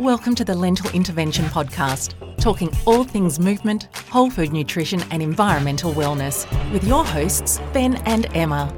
[0.00, 5.92] Welcome to the Lentil Intervention Podcast, talking all things movement, whole food nutrition, and environmental
[5.92, 8.74] wellness with your hosts, Ben and Emma.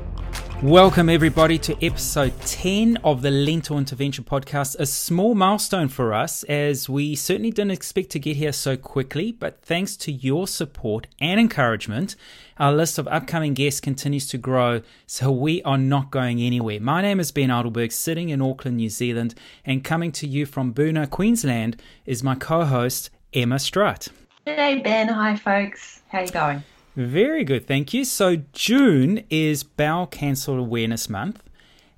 [0.62, 4.76] Welcome, everybody, to episode 10 of the Lentil Intervention Podcast.
[4.78, 9.32] A small milestone for us as we certainly didn't expect to get here so quickly,
[9.32, 12.16] but thanks to your support and encouragement,
[12.58, 16.80] our list of upcoming guests continues to grow, so we are not going anywhere.
[16.80, 19.34] My name is Ben Adelberg, sitting in Auckland, New Zealand,
[19.66, 24.08] and coming to you from Boona, Queensland, is my co host, Emma Strutt.
[24.46, 25.08] Hey, Ben.
[25.08, 26.00] Hi, folks.
[26.08, 26.64] How are you going?
[26.96, 28.06] Very good, thank you.
[28.06, 31.42] So June is Bowel Cancer Awareness Month,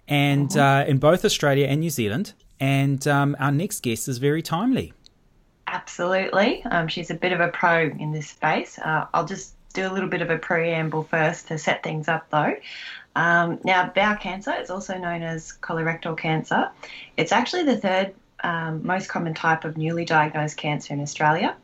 [0.09, 0.61] and oh.
[0.61, 2.33] uh, in both Australia and New Zealand.
[2.59, 4.93] And um, our next guest is very timely.
[5.69, 8.79] Absolutely, um, she's a bit of a pro in this space.
[8.81, 12.29] Uh, I'll just do a little bit of a preamble first to set things up,
[12.31, 12.57] though.
[13.15, 16.71] Um, now, bowel cancer is also known as colorectal cancer.
[17.17, 21.57] It's actually the third um, most common type of newly diagnosed cancer in Australia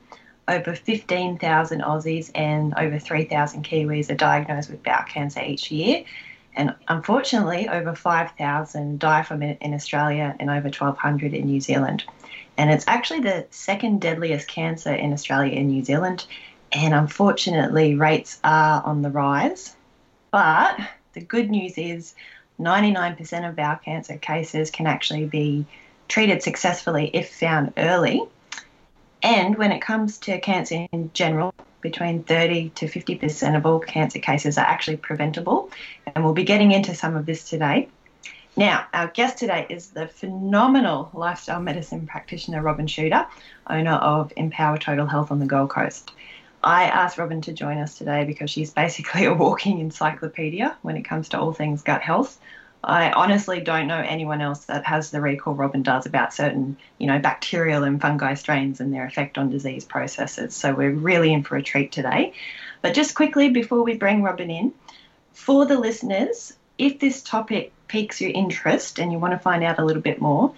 [0.47, 6.05] over 15,000 Aussies and over 3,000 Kiwis are diagnosed with bowel cancer each year.
[6.57, 12.05] And unfortunately, over 5,000 die from it in Australia and over 1,200 in New Zealand.
[12.57, 16.27] And it's actually the second deadliest cancer in Australia and New Zealand.
[16.73, 19.75] And unfortunately, rates are on the rise.
[20.31, 20.79] But
[21.13, 22.15] the good news is
[22.61, 25.67] 99% of bowel cancer cases can actually be
[26.09, 28.23] treated successfully if found early.
[29.25, 34.19] And when it comes to cancer in general, between 30 to 50% of all cancer
[34.19, 35.71] cases are actually preventable.
[36.07, 37.89] And we'll be getting into some of this today.
[38.55, 43.27] Now, our guest today is the phenomenal lifestyle medicine practitioner Robyn Chuter,
[43.69, 46.13] owner of Empower Total Health on the Gold Coast.
[46.63, 51.03] I asked Robyn to join us today because she's basically a walking encyclopedia when it
[51.03, 52.39] comes to all things gut health.
[52.87, 57.07] I honestly don't know anyone else that has the recall Robyn does about certain, you
[57.07, 60.55] know, bacterial and fungi strains and their effect on disease processes.
[60.55, 62.35] So we're really in for a treat today.
[62.83, 64.75] But just quickly before we bring Robyn in,
[65.33, 69.79] for the listeners, if this topic piques your interest and you want to find out
[69.79, 70.53] a little bit more,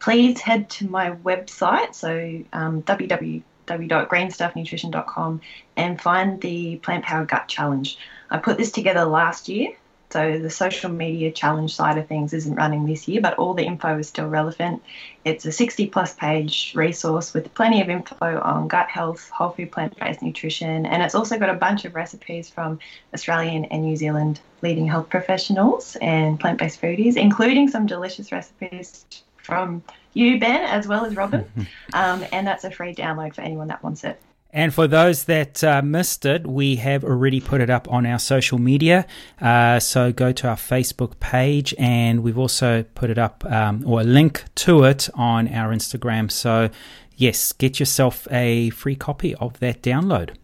[0.00, 5.40] please head to my website, so um, www.greenstuffnutrition.com,
[5.76, 7.96] and find the Plant Power Gut Challenge.
[8.30, 9.74] I put this together last year
[10.10, 13.64] so the social media challenge side of things isn't running this year, but all the
[13.64, 14.82] info is still relevant.
[15.24, 19.70] It's a 60 plus page resource with plenty of info on gut health, whole food
[19.70, 22.78] plant based nutrition, and it's also got a bunch of recipes from
[23.12, 29.04] Australian and New Zealand leading health professionals and plant based foodies, including some delicious recipes
[29.36, 29.82] from
[30.14, 31.44] you, Ben, as well as Robyn.
[31.92, 34.20] um, and that's a free download for anyone that wants it.
[34.50, 38.18] And for those that uh, missed it, we have already put it up on our
[38.18, 39.06] social media.
[39.40, 44.00] Uh, so go to our Facebook page, and we've also put it up um, or
[44.00, 46.30] a link to it on our Instagram.
[46.30, 46.70] So,
[47.14, 50.34] yes, get yourself a free copy of that download.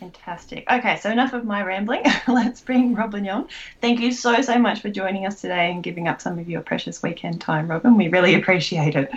[0.00, 0.70] Fantastic.
[0.70, 2.02] Okay, so enough of my rambling.
[2.28, 3.48] Let's bring Robyn on.
[3.80, 6.60] Thank you so, so much for joining us today and giving up some of your
[6.62, 7.96] precious weekend time, Robyn.
[7.96, 9.10] We really appreciate it.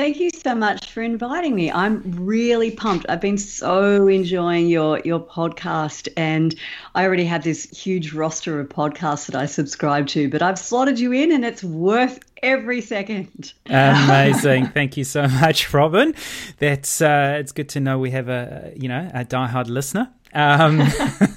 [0.00, 1.70] Thank you so much for inviting me.
[1.70, 3.04] I'm really pumped.
[3.10, 6.54] I've been so enjoying your your podcast and
[6.94, 10.98] I already have this huge roster of podcasts that I subscribe to, but I've slotted
[10.98, 13.52] you in and it's worth every second.
[13.66, 14.68] Amazing.
[14.74, 16.14] Thank you so much, Robyn.
[16.56, 20.10] That's uh, it's good to know we have a you know, a diehard listener.
[20.32, 20.78] Um,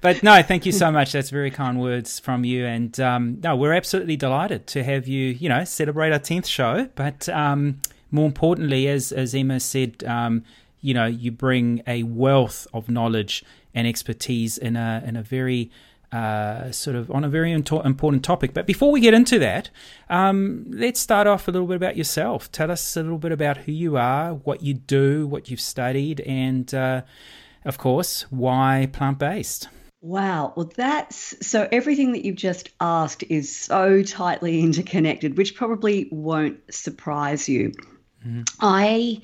[0.00, 1.12] but no, thank you so much.
[1.12, 2.66] That's very kind words from you.
[2.66, 6.88] And um, no, we're absolutely delighted to have you, you know, celebrate our 10th show.
[6.94, 10.44] But um, more importantly, as, as Emma said, um,
[10.80, 13.44] you know, you bring a wealth of knowledge
[13.74, 15.70] and expertise in a, in a very
[16.12, 18.52] uh, sort of on a very important topic.
[18.52, 19.70] But before we get into that,
[20.10, 22.52] um, let's start off a little bit about yourself.
[22.52, 26.20] Tell us a little bit about who you are, what you do, what you've studied,
[26.20, 27.02] and uh,
[27.64, 29.68] of course, why plant based?
[30.02, 30.52] Wow.
[30.56, 36.58] Well, that's so everything that you've just asked is so tightly interconnected, which probably won't
[36.74, 37.72] surprise you.
[38.26, 38.48] Mm.
[38.60, 39.20] I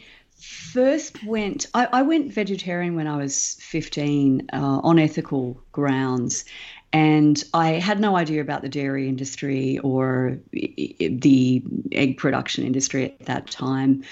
[0.72, 6.44] first went, I, I, went vegetarian when I was 15 uh, on ethical grounds.
[6.92, 11.62] And I had no idea about the dairy industry or the
[11.92, 14.04] egg production industry at that time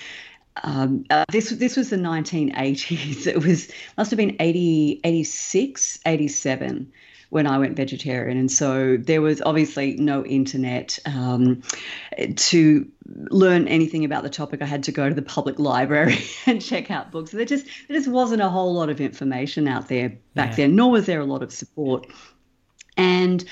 [0.63, 3.27] um, uh, this this was the 1980s.
[3.27, 6.93] It was must have been 80, 86, 87
[7.29, 11.63] when I went vegetarian, and so there was obviously no internet um,
[12.37, 14.63] to learn anything about the topic.
[14.63, 17.33] I had to go to the public library and check out books.
[17.33, 20.57] There just there just wasn't a whole lot of information out there back yeah.
[20.67, 22.07] then, nor was there a lot of support.
[22.97, 23.45] And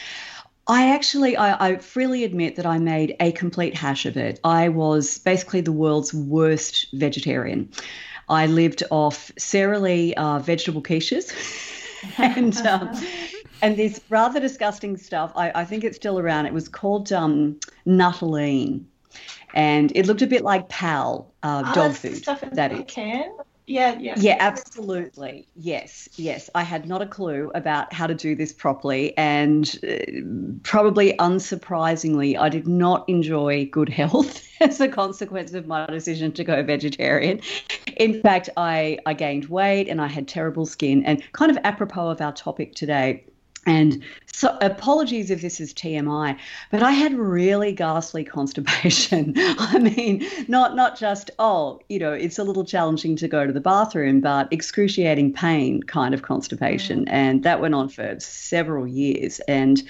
[0.66, 4.40] I actually, I, I, freely admit that I made a complete hash of it.
[4.44, 7.68] I was basically the world's worst vegetarian.
[8.28, 11.32] I lived off Sara Lee uh, vegetable quiches
[12.18, 12.90] and um,
[13.60, 15.32] and this rather disgusting stuff.
[15.36, 16.46] I, I, think it's still around.
[16.46, 17.60] It was called um,
[19.54, 22.16] and it looked a bit like Pal uh, oh, dog food.
[22.16, 22.84] Stuff in that is.
[22.86, 23.36] can.
[23.66, 24.14] Yeah, yeah.
[24.18, 25.48] Yeah, absolutely.
[25.56, 26.50] Yes, yes.
[26.54, 29.16] I had not a clue about how to do this properly.
[29.16, 35.86] And uh, probably unsurprisingly, I did not enjoy good health as a consequence of my
[35.86, 37.40] decision to go vegetarian.
[37.96, 41.02] In fact, I, I gained weight and I had terrible skin.
[41.06, 43.24] And kind of apropos of our topic today,
[43.66, 44.02] and
[44.34, 46.36] so, apologies if this is TMI,
[46.72, 49.32] but I had really ghastly constipation.
[49.36, 53.52] I mean, not not just oh, you know, it's a little challenging to go to
[53.52, 57.12] the bathroom, but excruciating pain kind of constipation, mm.
[57.12, 59.40] and that went on for several years.
[59.46, 59.82] And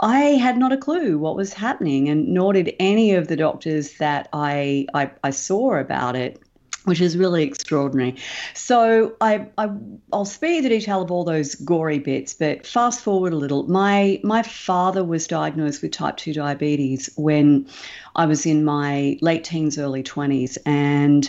[0.00, 3.98] I had not a clue what was happening, and nor did any of the doctors
[3.98, 6.40] that I I, I saw about it
[6.84, 8.16] which is really extraordinary.
[8.54, 9.70] So I, I
[10.10, 13.64] will spare you the detail of all those gory bits, but fast forward a little.
[13.64, 17.68] My my father was diagnosed with type two diabetes when
[18.16, 21.28] I was in my late teens, early twenties, and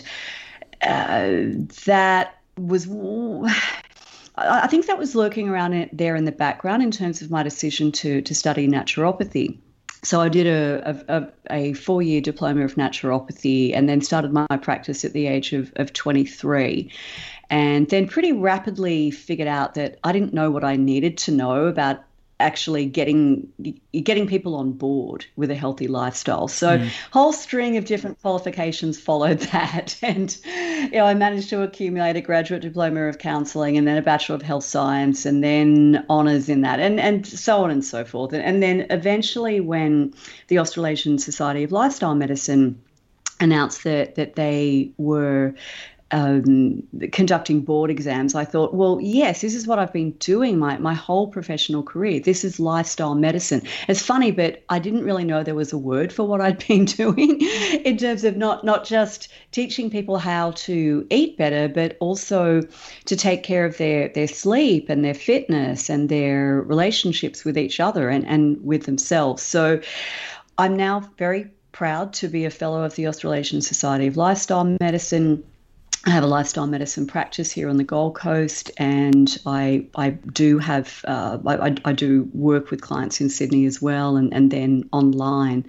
[0.82, 1.30] uh,
[1.86, 2.88] that was.
[4.36, 7.92] I think that was lurking around there in the background in terms of my decision
[7.92, 9.58] to to study naturopathy
[10.04, 14.46] so I did a, a, a four year diploma of naturopathy and then started my
[14.60, 16.90] practice at the age of, of 23.
[17.50, 21.66] And then pretty rapidly figured out that I didn't know what I needed to know
[21.66, 22.04] about
[22.40, 23.48] actually getting
[23.92, 26.48] getting people on board with a healthy lifestyle.
[26.48, 26.90] So mm.
[27.12, 32.20] whole string of different qualifications followed that and you know I managed to accumulate a
[32.20, 36.62] graduate diploma of counseling and then a bachelor of health science and then honors in
[36.62, 38.32] that and and so on and so forth.
[38.32, 40.12] And then eventually when
[40.48, 42.80] the Australasian Society of Lifestyle Medicine
[43.40, 45.54] announced that that they were
[46.14, 50.78] um, conducting board exams, I thought, well, yes, this is what I've been doing my,
[50.78, 52.20] my whole professional career.
[52.20, 53.62] This is lifestyle medicine.
[53.88, 56.84] It's funny, but I didn't really know there was a word for what I'd been
[56.84, 62.62] doing in terms of not, not just teaching people how to eat better, but also
[63.06, 67.80] to take care of their, their sleep and their fitness and their relationships with each
[67.80, 69.42] other and, and with themselves.
[69.42, 69.80] So
[70.58, 75.42] I'm now very proud to be a fellow of the Australasian Society of Lifestyle Medicine
[76.06, 80.58] I have a lifestyle medicine practice here on the Gold Coast, and I I do
[80.58, 84.88] have uh, I, I do work with clients in Sydney as well, and and then
[84.92, 85.66] online.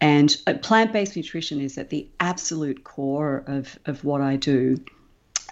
[0.00, 4.76] And uh, plant-based nutrition is at the absolute core of of what I do.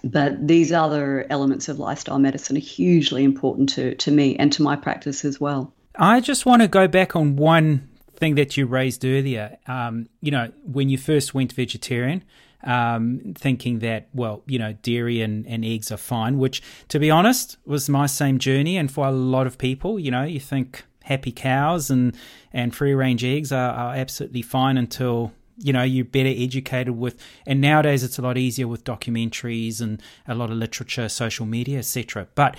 [0.04, 4.62] But these other elements of lifestyle medicine are hugely important to to me and to
[4.62, 5.72] my practice as well.
[5.96, 9.58] I just want to go back on one thing that you raised earlier.
[9.66, 12.22] Um, you know, when you first went vegetarian
[12.64, 17.10] um, thinking that, well, you know, dairy and, and eggs are fine, which, to be
[17.10, 18.76] honest, was my same journey.
[18.76, 22.16] And for a lot of people, you know, you think happy cows and,
[22.52, 27.16] and free range eggs are, are absolutely fine until you know you're better educated with
[27.46, 31.78] and nowadays it's a lot easier with documentaries and a lot of literature social media
[31.78, 32.56] etc but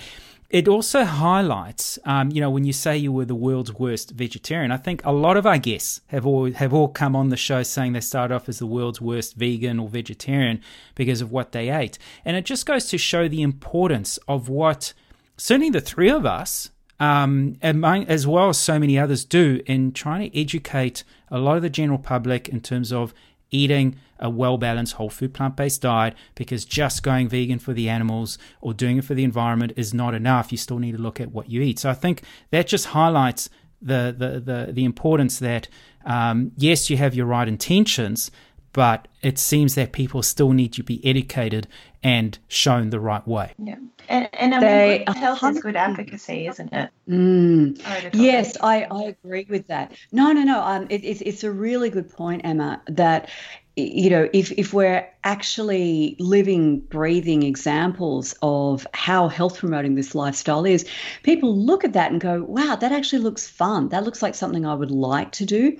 [0.50, 4.70] it also highlights, um, you know, when you say you were the world's worst vegetarian,
[4.70, 7.62] I think a lot of our guests have all have all come on the show
[7.62, 10.60] saying they started off as the world's worst vegan or vegetarian
[10.94, 14.92] because of what they ate, and it just goes to show the importance of what
[15.36, 19.92] certainly the three of us, um, among, as well as so many others, do in
[19.92, 23.12] trying to educate a lot of the general public in terms of
[23.50, 27.88] eating a well balanced whole food plant based diet because just going vegan for the
[27.88, 30.50] animals or doing it for the environment is not enough.
[30.50, 31.78] You still need to look at what you eat.
[31.78, 33.50] So I think that just highlights
[33.80, 35.68] the the the, the importance that
[36.06, 38.30] um, yes, you have your right intentions,
[38.72, 41.68] but it seems that people still need to be educated
[42.02, 43.52] and shown the right way.
[43.58, 43.76] Yeah.
[44.08, 46.90] And, and I they, mean, health is good advocacy, isn't it?
[47.08, 48.12] Mm.
[48.12, 49.92] Yes, I, I agree with that.
[50.12, 50.60] No, no, no.
[50.60, 53.30] Um, it, it's, it's a really good point, Emma, that
[53.76, 60.64] you know, if, if we're actually living, breathing examples of how health promoting this lifestyle
[60.64, 60.86] is,
[61.24, 63.88] people look at that and go, wow, that actually looks fun.
[63.88, 65.76] That looks like something I would like to do.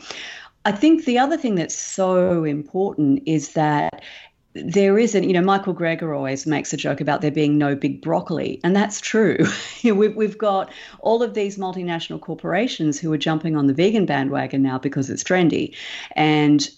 [0.65, 4.03] I think the other thing that's so important is that
[4.55, 8.01] there isn't, you know, Michael Greger always makes a joke about there being no big
[8.01, 9.37] broccoli, and that's true.
[9.85, 14.63] we've, we've got all of these multinational corporations who are jumping on the vegan bandwagon
[14.63, 15.77] now because it's trendy.
[16.13, 16.69] And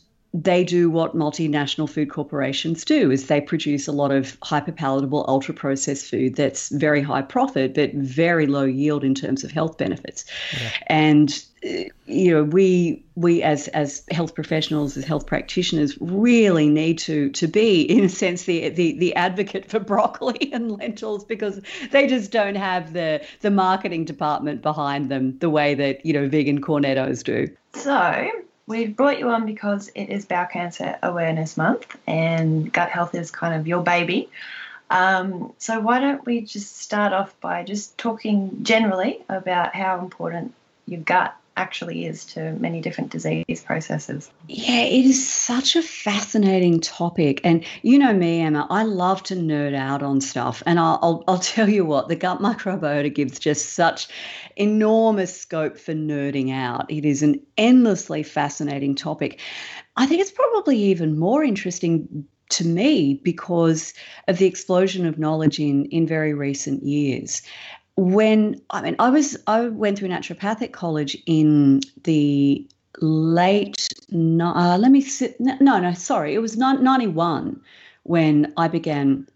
[0.43, 5.25] they do what multinational food corporations do is they produce a lot of hyper palatable
[5.29, 9.79] ultra processed food that's very high profit but very low yield in terms of health
[9.79, 10.71] benefits yeah.
[10.89, 17.31] and you know we we as as health professionals as health practitioners really need to
[17.31, 21.61] to be in a sense the the the advocate for broccoli and lentils because
[21.93, 26.29] they just don't have the the marketing department behind them the way that you know
[26.29, 28.31] vegan cornettos do so
[28.67, 33.31] we've brought you on because it is bowel cancer awareness month and gut health is
[33.31, 34.29] kind of your baby.
[34.91, 40.55] Um, so why don't we just start off by just talking generally about how important
[40.87, 44.31] your gut actually is to many different disease processes.
[44.49, 47.41] Yeah, it is such a fascinating topic.
[47.45, 50.63] And you know me, Emma, I love to nerd out on stuff.
[50.67, 54.09] And I'll, I'll, I'll tell you what, the gut microbiota gives just such
[54.57, 56.91] enormous scope for nerding out.
[56.91, 59.41] It is an endlessly fascinating topic.
[59.97, 63.93] I think it's probably even more interesting to me because
[64.29, 67.43] of the explosion of knowledge in in very recent years
[67.97, 72.67] when I mean I was I went through naturopathic college in the
[73.01, 77.61] late uh, let me sit no no sorry it was 91
[78.05, 79.27] when I began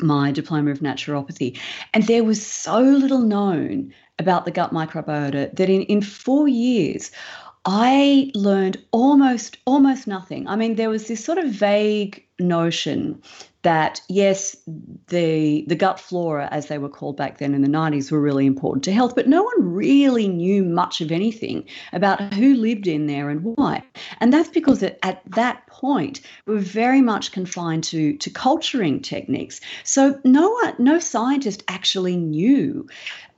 [0.00, 1.58] my diploma of naturopathy
[1.92, 7.10] and there was so little known about the gut microbiota that in, in four years
[7.66, 10.46] I learned almost almost nothing.
[10.46, 13.22] I mean, there was this sort of vague notion
[13.64, 14.56] that yes,
[15.08, 18.46] the the gut flora, as they were called back then in the 90s, were really
[18.46, 23.06] important to health, but no one really knew much of anything about who lived in
[23.06, 23.82] there and why.
[24.20, 29.00] And that's because at, at that point we were very much confined to to culturing
[29.00, 29.60] techniques.
[29.82, 32.86] So no one, no scientist actually knew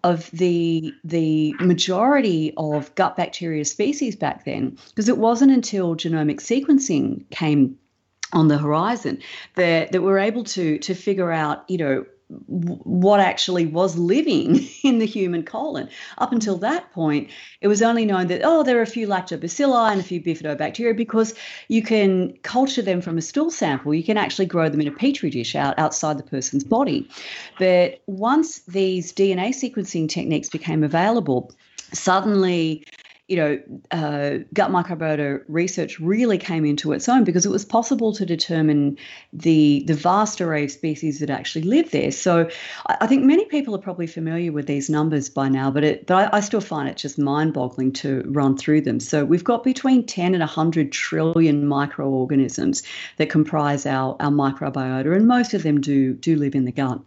[0.04, 6.40] of the the majority of gut bacteria species back then because it wasn't until genomic
[6.40, 7.76] sequencing came
[8.36, 9.18] on the horizon
[9.54, 14.98] that, that we're able to to figure out you know what actually was living in
[14.98, 15.88] the human colon.
[16.18, 19.92] Up until that point, it was only known that, oh, there are a few lactobacilli
[19.92, 21.34] and a few bifidobacteria because
[21.68, 23.94] you can culture them from a stool sample.
[23.94, 27.08] You can actually grow them in a petri dish out outside the person's body.
[27.60, 31.52] But once these DNA sequencing techniques became available,
[31.92, 32.84] suddenly
[33.28, 38.12] you know, uh, gut microbiota research really came into its own because it was possible
[38.12, 38.96] to determine
[39.32, 42.12] the the vast array of species that actually live there.
[42.12, 42.48] So
[42.86, 46.06] I, I think many people are probably familiar with these numbers by now, but it
[46.06, 49.00] but I, I still find it just mind-boggling to run through them.
[49.00, 52.84] So we've got between 10 and 100 trillion microorganisms
[53.16, 57.00] that comprise our, our microbiota, and most of them do do live in the gut.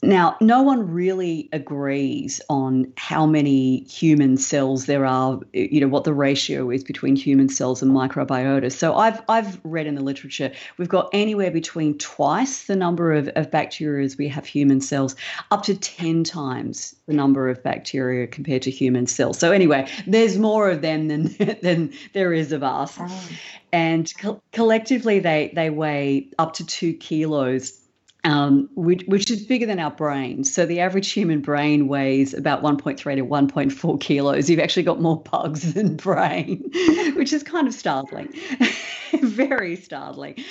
[0.00, 6.04] Now, no one really agrees on how many human cells there are, you know, what
[6.04, 8.70] the ratio is between human cells and microbiota.
[8.70, 13.26] So I've, I've read in the literature, we've got anywhere between twice the number of,
[13.34, 15.16] of bacteria as we have human cells,
[15.50, 19.36] up to 10 times the number of bacteria compared to human cells.
[19.36, 22.96] So anyway, there's more of them than, than there is of us.
[23.00, 23.28] Oh.
[23.72, 27.80] And co- collectively, they, they weigh up to two kilos
[28.28, 30.44] um, which, which, is bigger than our brain.
[30.44, 34.50] So the average human brain weighs about 1.3 to 1.4 kilos.
[34.50, 36.70] You've actually got more bugs than brain,
[37.16, 38.34] which is kind of startling,
[39.22, 40.44] very startling.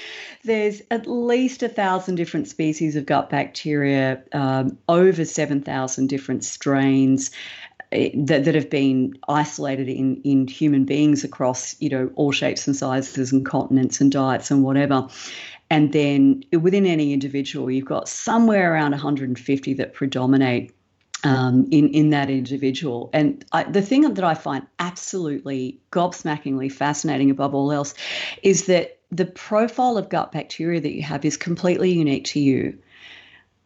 [0.44, 7.30] There's at least a thousand different species of gut bacteria, um, over 7,000 different strains.
[7.94, 12.68] Eh, that, that have been isolated in, in human beings across you know all shapes
[12.68, 15.08] and sizes and continents and diets and whatever
[15.70, 20.74] and then within any individual, you've got somewhere around 150 that predominate
[21.24, 23.10] um, in in that individual.
[23.12, 27.94] And I, the thing that I find absolutely gobsmackingly fascinating above all else
[28.44, 32.78] is that the profile of gut bacteria that you have is completely unique to you.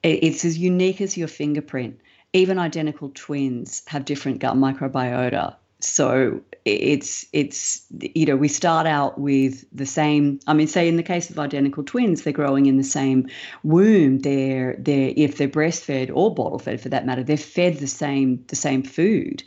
[0.04, 2.00] It's as unique as your fingerprint.
[2.34, 9.20] Even identical twins have different gut microbiota so it's it's you know we start out
[9.20, 12.78] with the same i mean say in the case of identical twins they're growing in
[12.78, 13.28] the same
[13.64, 17.88] womb they're they're if they're breastfed or bottle fed for that matter they're fed the
[17.88, 19.44] same the same food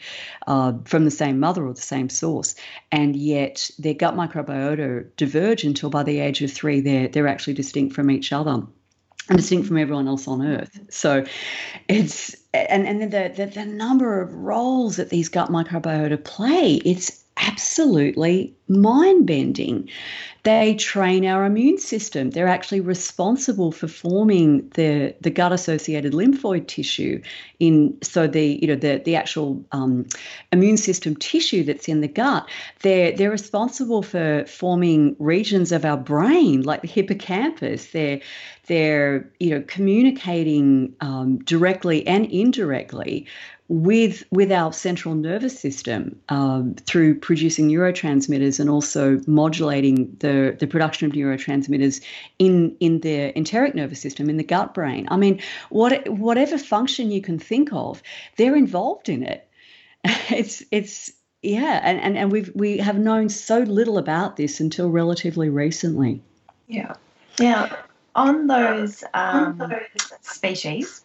[0.46, 2.54] uh, from the same mother or the same source.
[2.92, 7.54] And yet their gut microbiota diverge until by the age of three they're they're actually
[7.54, 8.62] distinct from each other
[9.28, 10.78] and distinct from everyone else on earth.
[10.90, 11.24] So
[11.88, 16.74] it's and and then the, the, the number of roles that these gut microbiota play,
[16.84, 19.88] it's absolutely mind bending.
[20.44, 22.30] They train our immune system.
[22.30, 27.22] They're actually responsible for forming the, the gut associated lymphoid tissue
[27.60, 30.06] in so the you know the the actual um,
[30.52, 32.48] immune system tissue that's in the gut.
[32.82, 37.92] They're they're responsible for forming regions of our brain like the hippocampus.
[37.92, 38.20] They're
[38.66, 43.26] they're you know communicating um, directly and indirectly
[43.68, 50.66] with with our central nervous system um, through producing neurotransmitters and also modulating the the
[50.66, 52.02] production of neurotransmitters
[52.38, 55.08] in in the enteric nervous system in the gut brain.
[55.10, 55.40] I mean,
[55.70, 58.02] what whatever function you can think of,
[58.36, 59.48] they're involved in it.
[60.30, 61.12] It's it's
[61.44, 66.22] yeah, and, and, and we've we have known so little about this until relatively recently.
[66.68, 66.94] Yeah.
[67.38, 67.76] yeah.
[68.14, 69.60] on those um,
[70.22, 71.03] species,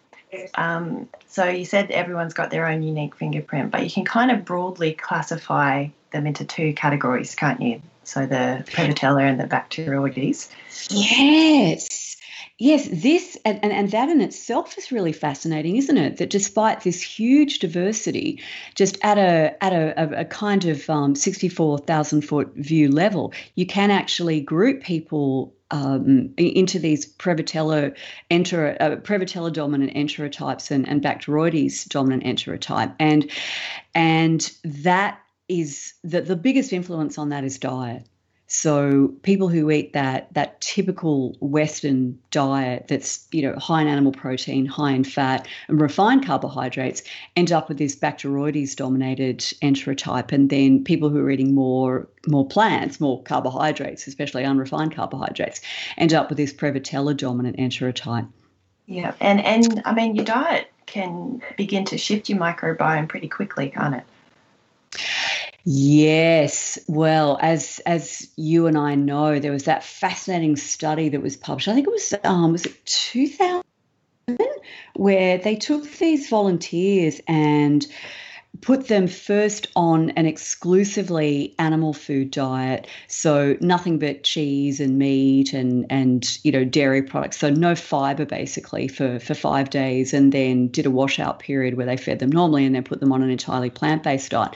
[0.56, 4.46] um, so you said everyone's got their own unique fingerprint, but you can kind of
[4.46, 7.82] broadly classify them into two categories, can't you?
[8.04, 10.50] So the Prevotella and the Bacteroides.
[10.90, 12.18] Yes.
[12.62, 16.18] Yes, this and, and, and that in itself is really fascinating, isn't it?
[16.18, 18.42] That despite this huge diversity,
[18.76, 23.32] just at a at a, a, kind of um, sixty four thousand foot view level,
[23.56, 27.96] you can actually group people um, into these Prevotella,
[28.30, 33.30] enter, uh, Prevotella dominant enterotypes and, and Bacteroides dominant enterotype, and
[33.94, 38.08] and that is that the biggest influence on that is diet.
[38.52, 44.12] So people who eat that that typical Western diet that's you know high in animal
[44.12, 47.04] protein, high in fat, and refined carbohydrates
[47.36, 52.48] end up with this Bacteroides dominated enterotype, and then people who are eating more more
[52.48, 55.62] plants, more carbohydrates, especially unrefined carbohydrates,
[56.00, 58.28] end up with this Prevotella dominant enterotype.
[58.88, 63.70] Yeah, and and I mean your diet can begin to shift your microbiome pretty quickly,
[63.70, 64.04] can't it?
[65.66, 66.80] Yes.
[66.88, 71.68] Well, as as you and I know, there was that fascinating study that was published.
[71.68, 73.64] I think it was um was it 2000
[74.96, 77.86] where they took these volunteers and
[78.62, 82.88] put them first on an exclusively animal food diet.
[83.08, 87.38] So nothing but cheese and meat and and you know dairy products.
[87.38, 91.86] So no fiber basically for for 5 days and then did a washout period where
[91.86, 94.56] they fed them normally and then put them on an entirely plant-based diet.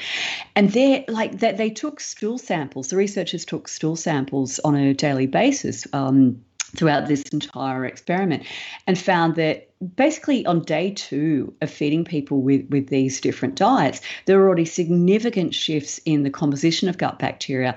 [0.55, 2.89] And they like that they took stool samples.
[2.89, 6.43] The researchers took stool samples on a daily basis um,
[6.75, 8.43] throughout this entire experiment
[8.87, 14.01] and found that basically on day two of feeding people with, with these different diets,
[14.25, 17.75] there were already significant shifts in the composition of gut bacteria.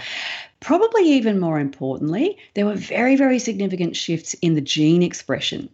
[0.61, 5.69] Probably even more importantly, there were very, very significant shifts in the gene expression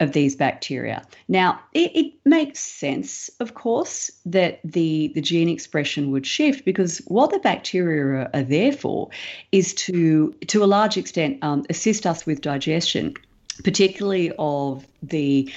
[0.00, 1.06] of these bacteria.
[1.28, 6.98] Now, it, it, makes sense, of course, that the, the gene expression would shift because
[7.06, 9.08] what the bacteria are, there for
[9.50, 13.14] is to, to a large extent, um, assist us with digestion,
[13.64, 15.52] particularly of the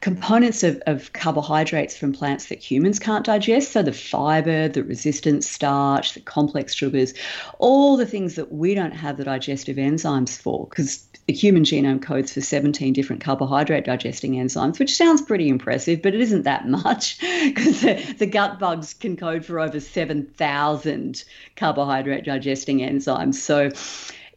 [0.00, 3.72] components of, of carbohydrates from plants that humans can't digest.
[3.72, 7.14] So, the fiber, the resistant starch, the complex sugars,
[7.58, 12.00] all the things that we don't have the digestive enzymes for, because the human genome
[12.00, 16.68] codes for 17 different carbohydrate digesting enzymes, which sounds pretty impressive, but it isn't that
[16.68, 21.24] much because the, the, gut bugs can code for over 7,000
[21.56, 23.34] carbohydrate digesting enzymes.
[23.34, 23.70] So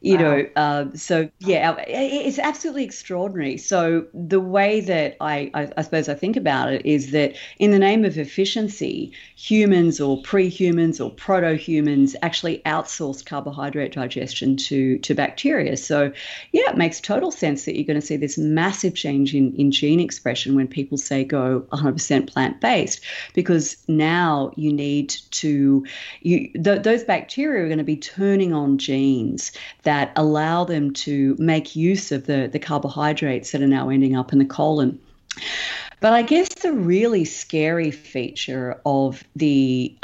[0.02, 0.22] you wow.
[0.22, 6.08] know uh, so yeah it's absolutely extraordinary so the way that I, I, I suppose
[6.08, 11.12] i think about it is that in the name of efficiency humans or pre-humans or
[11.12, 16.12] proto-humans actually outsourced carbohydrate digestion to to bacteria so
[16.52, 19.72] yeah it makes total sense that you're going to see this massive change in, in
[19.72, 23.02] gene expression when people say go 100% plant-based
[23.34, 25.86] because now you need to
[26.22, 29.52] you th- those bacteria are going to be turning on genes
[29.90, 34.32] that allow them to make use of the, the carbohydrates that are now ending up
[34.32, 35.00] in the colon.
[36.00, 39.98] But I guess the really scary feature of the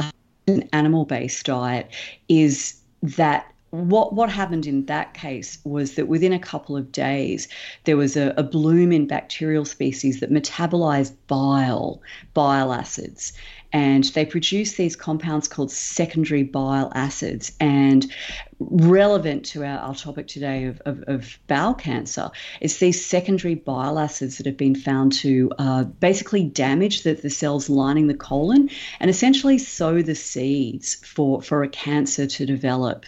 [0.73, 1.91] animal based diet
[2.27, 7.47] is that what what happened in that case was that within a couple of days
[7.83, 12.01] there was a, a, bloom in bacterial species that metabolized bile
[12.33, 13.33] bile acids
[13.75, 17.51] and they produce these compounds called secondary bile acids.
[17.59, 18.09] And
[18.57, 23.99] relevant to our, our topic today of, of, of bowel cancer it's these secondary bile
[23.99, 28.69] acids that have been found to uh, basically damage the, the cells lining the colon
[29.01, 33.05] and essentially sow the seeds for, for a cancer to develop.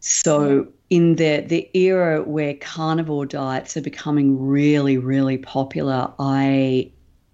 [0.00, 6.90] So in the the era where carnivore diets are becoming really really popular, I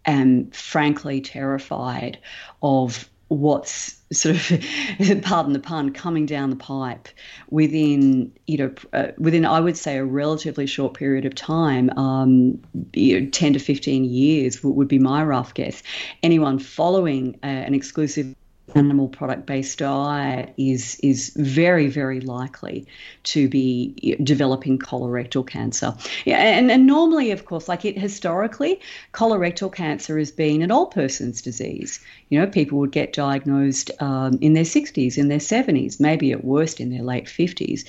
[0.07, 2.19] am frankly terrified
[2.63, 4.61] of what's sort of,
[5.23, 7.09] pardon the pun, coming down the pipe
[7.51, 12.61] within, you know, uh, within I would say a relatively short period of time, um,
[12.93, 15.83] you know, 10 to 15 years would, would be my rough guess.
[16.23, 18.35] Anyone following uh, an exclusive
[18.75, 22.87] animal product based diet is is very very likely
[23.25, 25.95] to be developing colorectal cancer.
[26.25, 28.81] Yeah and, and normally of course like it historically
[29.13, 32.01] colorectal cancer has been an old person's disease.
[32.29, 36.45] You know people would get diagnosed um, in their 60s in their 70s maybe at
[36.45, 37.85] worst in their late 50s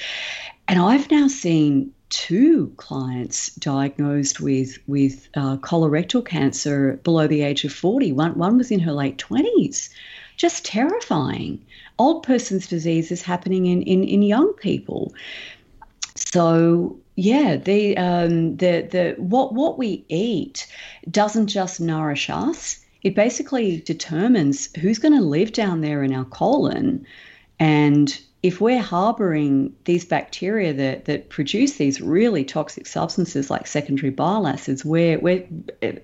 [0.68, 7.66] and i've now seen two clients diagnosed with with uh, colorectal cancer below the age
[7.66, 9.90] of 40 one, one was in her late 20s
[10.44, 11.66] just terrifying.
[11.98, 15.14] Old person's disease is happening in, in, in young people.
[16.16, 20.68] So yeah, the um, the the what what we eat
[21.10, 22.84] doesn't just nourish us.
[23.04, 27.06] It basically determines who's going to live down there in our colon,
[27.58, 34.10] and if we're harboring these bacteria that, that produce these really toxic substances like secondary
[34.10, 35.48] bile acids, we're, we're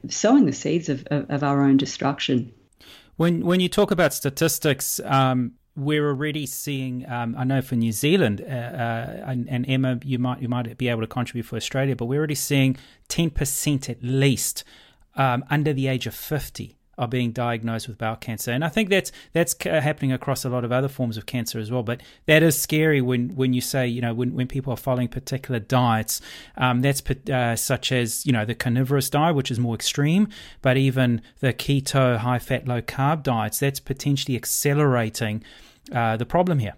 [0.07, 2.53] sowing the seeds of, of, of our own destruction.
[3.19, 7.05] When when you talk about statistics, um, we're already seeing.
[7.05, 10.77] Um, I know for New Zealand, uh, uh, and, and, Emma, you might you might
[10.77, 12.77] be able to contribute for Australia, but we're already seeing
[13.09, 14.63] ten percent at least
[15.15, 18.89] um, under the age of fifty are being diagnosed with bowel cancer, and I think
[18.89, 21.81] that's that's happening across a lot of other forms of cancer as well.
[21.81, 25.07] But that is scary when when you say you know when, when people are following
[25.07, 26.21] particular diets,
[26.57, 30.27] um, that's uh, such as you know the carnivorous diet, which is more extreme,
[30.61, 35.43] but even the keto, high fat, low carb diets, that's potentially accelerating
[35.93, 36.75] uh, the problem here.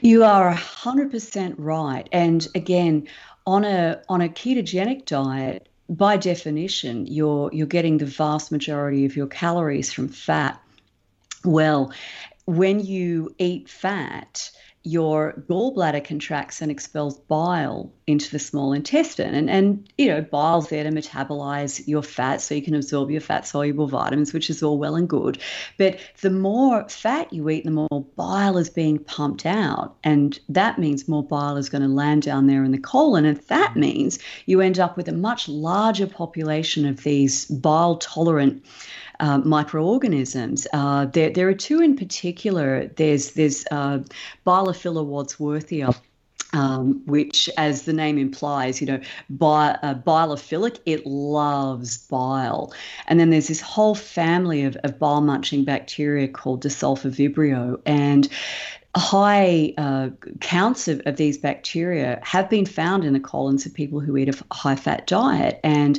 [0.00, 3.08] You are hundred percent right, and again
[3.46, 9.16] on a on a ketogenic diet by definition, you're you're getting the vast majority of
[9.16, 10.60] your calories from fat.
[11.44, 11.92] Well,
[12.46, 14.50] when you eat fat,
[14.84, 19.34] your gallbladder contracts and expels bile into the small intestine.
[19.34, 23.22] And, and you know, bile's there to metabolize your fat so you can absorb your
[23.22, 25.38] fat soluble vitamins, which is all well and good.
[25.78, 29.96] But the more fat you eat, the more bile is being pumped out.
[30.04, 33.24] And that means more bile is going to land down there in the colon.
[33.24, 38.62] And that means you end up with a much larger population of these bile tolerant
[39.20, 40.66] uh, microorganisms.
[40.72, 42.88] Uh, there, there are two in particular.
[42.96, 44.00] There's there's uh,
[44.46, 45.96] Bilophila wadsworthia.
[46.52, 52.72] Um, which, as the name implies, you know, bi- uh, bilophilic, it loves bile.
[53.08, 57.34] And then there's this whole family of, of bile munching bacteria called Desulfovibrio.
[57.34, 57.80] Vibrio.
[57.86, 58.28] And
[58.96, 63.98] high uh, counts of, of these bacteria have been found in the colons of people
[63.98, 65.58] who eat a high fat diet.
[65.64, 65.98] And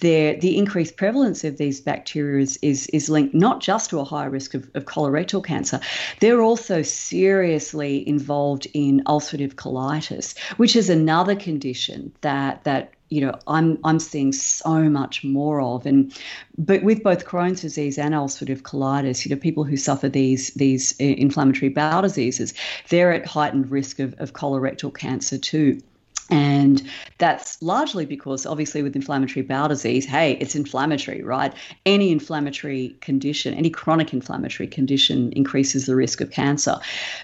[0.00, 4.28] the increased prevalence of these bacteria is, is, is, linked not just to a higher
[4.28, 5.80] risk of, of colorectal cancer,
[6.20, 13.38] they're also seriously involved in ulcerative colitis, which is another condition that, that you know
[13.46, 16.12] I'm I'm seeing so much more of and
[16.58, 20.92] but with both Crohn's disease and ulcerative colitis you know people who suffer these these
[21.00, 22.54] uh, inflammatory bowel diseases
[22.88, 25.80] they're at heightened risk of, of colorectal cancer too
[26.28, 26.82] and
[27.18, 31.52] that's largely because, obviously, with inflammatory bowel disease, hey, it's inflammatory, right?
[31.84, 36.78] Any inflammatory condition, any chronic inflammatory condition increases the risk of cancer.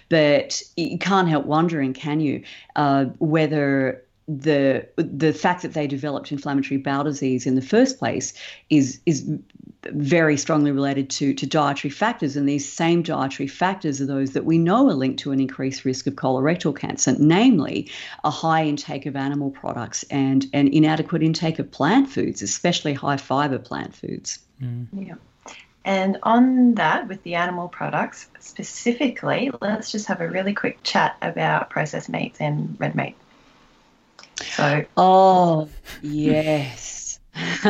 [0.09, 2.45] But you can't help wondering, can you,
[2.77, 8.33] uh, whether the the fact that they developed inflammatory bowel disease in the first place
[8.71, 9.29] is is
[9.87, 14.45] very strongly related to to dietary factors and these same dietary factors are those that
[14.45, 17.91] we know are linked to an increased risk of colorectal cancer namely
[18.23, 23.17] a high intake of animal products and an inadequate intake of plant foods especially high
[23.17, 24.87] fiber plant foods mm.
[24.95, 25.15] yeah
[25.85, 31.17] and on that, with the animal products specifically, let's just have a really quick chat
[31.21, 33.17] about processed meats and red meat.
[34.41, 34.85] So.
[34.97, 35.69] Oh,
[36.03, 37.21] yes.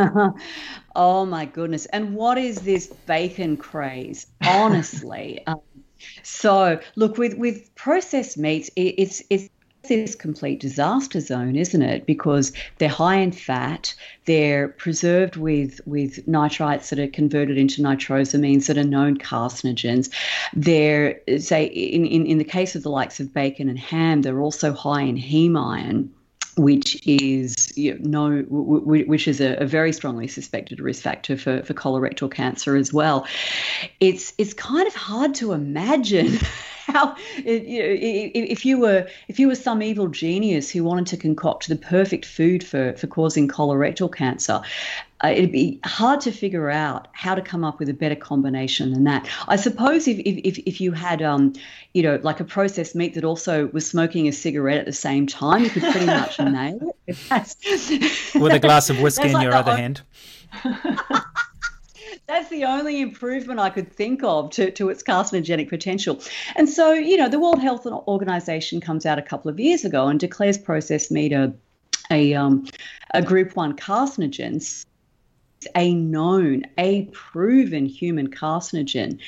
[0.96, 1.86] oh my goodness.
[1.86, 4.26] And what is this bacon craze?
[4.44, 5.44] Honestly.
[5.46, 5.60] um,
[6.22, 9.48] so look with with processed meats, it, it's it's
[9.88, 12.06] this complete disaster zone, isn't it?
[12.06, 13.94] Because they're high in fat,
[14.26, 20.10] they're preserved with with nitrites that are converted into nitrosamines that are known carcinogens.
[20.54, 24.40] They're say in, in, in the case of the likes of bacon and ham, they're
[24.40, 26.12] also high in heme iron
[26.56, 31.72] which is you know, which is a, a, very strongly suspected risk factor for, for
[31.72, 33.26] colorectal cancer as well.
[34.00, 36.38] It's it's kind of hard to imagine
[36.86, 37.96] how you know,
[38.34, 42.26] if you were if you were some evil genius who wanted to concoct the perfect
[42.26, 44.60] food for for causing colorectal cancer.
[45.24, 48.92] Uh, it'd be hard to figure out how to come up with a better combination
[48.92, 49.28] than that.
[49.48, 51.52] I suppose if if if you had um,
[51.92, 55.26] you know, like a processed meat that also was smoking a cigarette at the same
[55.26, 57.16] time, you could pretty much nail it.
[58.34, 60.02] With a glass of whiskey in like your other hand.
[62.26, 66.20] that's the only improvement I could think of to, to its carcinogenic potential.
[66.56, 70.08] And so, you know, the World Health Organization comes out a couple of years ago
[70.08, 71.52] and declares processed meat a,
[72.10, 72.66] a, um,
[73.12, 74.62] a group one carcinogen
[75.76, 79.18] a known, a proven human carcinogen.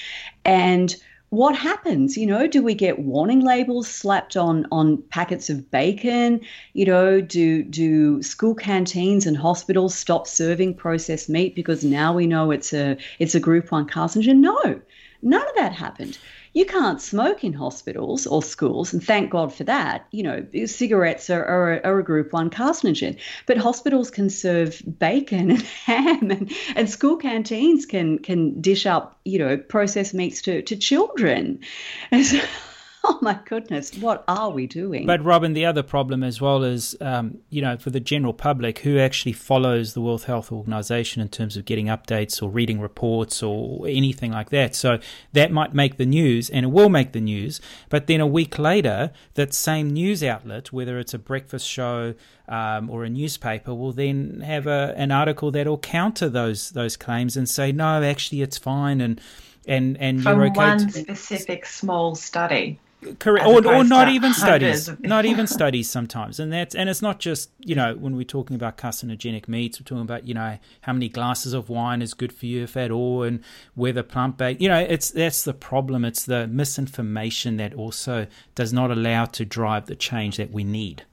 [0.45, 0.95] And
[1.31, 2.17] what happens?
[2.17, 6.41] You know, do we get warning labels slapped on on packets of bacon?
[6.75, 12.27] You know, do do school canteens and hospitals stop serving processed meat because now we
[12.27, 14.39] know it's a it's a group one carcinogen?
[14.39, 14.81] No,
[15.23, 16.19] none of that happened
[16.55, 20.07] you can't smoke in hospitals or schools, and thank God for that.
[20.13, 25.51] You know, cigarettes are, are, are a group one carcinogen, but hospitals can serve bacon
[25.51, 30.63] and ham, and, and school canteens can can dish up, you know, processed meats to,
[30.63, 31.61] to children.
[33.07, 35.05] oh my goodness, what are we doing?
[35.05, 38.79] But Robyn, the other problem as well is, um, you know, for the general public
[38.79, 43.43] who actually follows the World Health Organization in terms of getting updates or reading reports
[43.43, 44.75] or anything like that.
[44.75, 45.01] So
[45.35, 47.61] that might make the news, and it will make the news.
[47.91, 52.15] But then a week later, that same news outlet, whether it's a breakfast show
[52.49, 56.97] um, or a newspaper, will then have a, an article that will counter those those
[56.97, 59.21] claims and say, no, actually, it's fine and
[59.67, 60.91] and and from you're okay one to...
[60.91, 62.79] specific small study
[63.19, 63.47] correct.
[63.47, 64.91] Or, or not even studies.
[65.01, 66.41] Not even studies sometimes.
[66.41, 69.85] And that's and it's not just you know when we're talking about carcinogenic meats we're
[69.85, 72.91] talking about you know how many glasses of wine is good for you if at
[72.91, 73.43] all and
[73.75, 76.05] whether plant-based you know it's that's the problem.
[76.05, 81.05] It's the misinformation that also does not allow to drive the change that we need.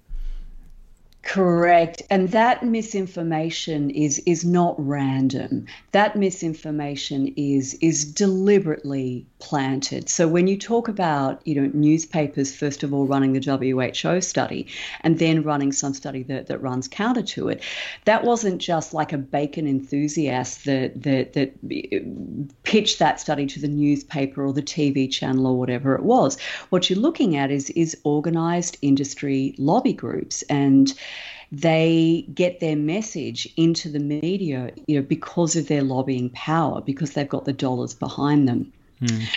[1.23, 2.01] Correct.
[2.09, 5.67] And that misinformation is is not random.
[5.91, 10.07] That misinformation is is deliberately planted.
[10.07, 14.67] So when you talk about, you know, newspapers first of all running the WHO study
[15.01, 17.61] and then running some study that, that runs counter to it,
[18.05, 23.59] that wasn't just like a bacon enthusiast that that that uh, pitched that study to
[23.59, 26.39] the newspaper or the TV channel or whatever it was.
[26.69, 30.93] What you're looking at is is organized industry lobby groups and
[31.51, 37.11] they get their message into the media, you know, because of their lobbying power, because
[37.11, 38.71] they've got the dollars behind them.
[39.01, 39.27] Mm.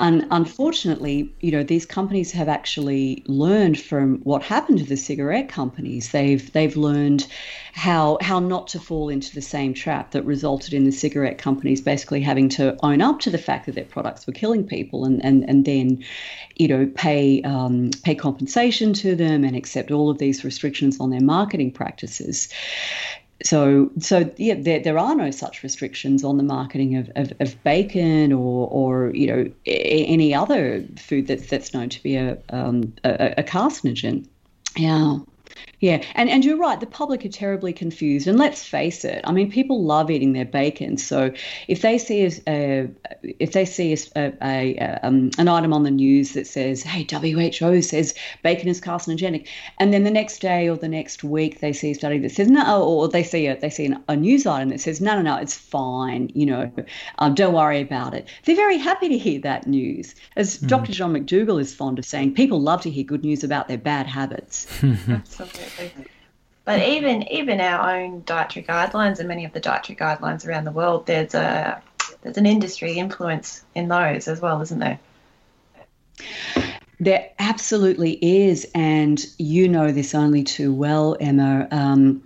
[0.00, 5.50] And unfortunately, you know, these companies have actually learned from what happened to the cigarette
[5.50, 6.10] companies.
[6.10, 7.26] They've they've learned
[7.74, 11.82] how how not to fall into the same trap that resulted in the cigarette companies
[11.82, 15.22] basically having to own up to the fact that their products were killing people and
[15.22, 16.02] and, and then,
[16.56, 21.10] you know, pay um, pay compensation to them and accept all of these restrictions on
[21.10, 22.48] their marketing practices
[23.42, 27.62] so so yeah there, there are no such restrictions on the marketing of, of, of
[27.64, 32.36] bacon or or you know a, any other food that's that's known to be a
[32.50, 34.26] um, a, a carcinogen.
[34.76, 35.18] Yeah
[35.80, 38.26] yeah, and, and you're right, the public are terribly confused.
[38.26, 40.98] And let's face it, I mean, people love eating their bacon.
[40.98, 41.32] So
[41.68, 42.90] if they see a, a
[43.22, 47.80] if they see a, a, um, an item on the news that says, hey, WHO
[47.80, 51.92] says bacon is carcinogenic, and then the next day or the next week they see
[51.92, 54.68] a study that says no, or they see a, they see an, a news item
[54.68, 56.70] that says no, no, no, it's fine, you know,
[57.18, 58.28] um, don't worry about it.
[58.44, 60.14] They're very happy to hear that news.
[60.36, 60.68] As mm.
[60.68, 60.92] Dr.
[60.92, 64.06] John McDougall is fond of saying, people love to hear good news about their bad
[64.06, 64.66] habits.
[65.08, 65.69] Absolutely.
[66.64, 70.70] But even even our own dietary guidelines and many of the dietary guidelines around the
[70.70, 71.82] world, there's a
[72.22, 74.98] there's an industry influence in those as well, isn't there?
[77.00, 81.66] There absolutely is, and you know this only too well, Emma.
[81.70, 82.22] Um,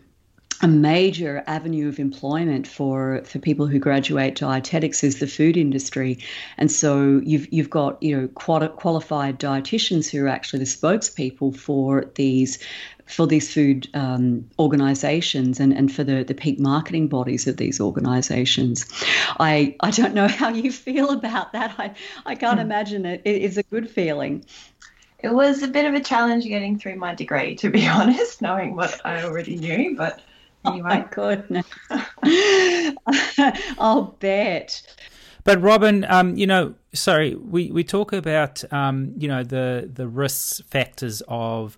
[0.62, 6.18] a major avenue of employment for for people who graduate dietetics is the food industry,
[6.56, 12.10] and so you've you've got you know qualified dietitians who are actually the spokespeople for
[12.14, 12.58] these
[13.06, 17.80] for these food um, organisations and, and for the, the peak marketing bodies of these
[17.80, 18.86] organisations.
[19.40, 21.74] I, I don't know how you feel about that.
[21.78, 21.94] I,
[22.26, 22.66] I can't hmm.
[22.66, 23.22] imagine it.
[23.24, 24.44] It is a good feeling.
[25.20, 28.76] It was a bit of a challenge getting through my degree, to be honest, knowing
[28.76, 30.20] what I already knew, but
[30.64, 30.80] anyway.
[30.80, 31.66] Oh my goodness.
[33.78, 34.82] I'll bet.
[35.44, 40.08] But Robyn, um, you know, sorry, we, we talk about um, you know the the
[40.08, 41.76] risks factors of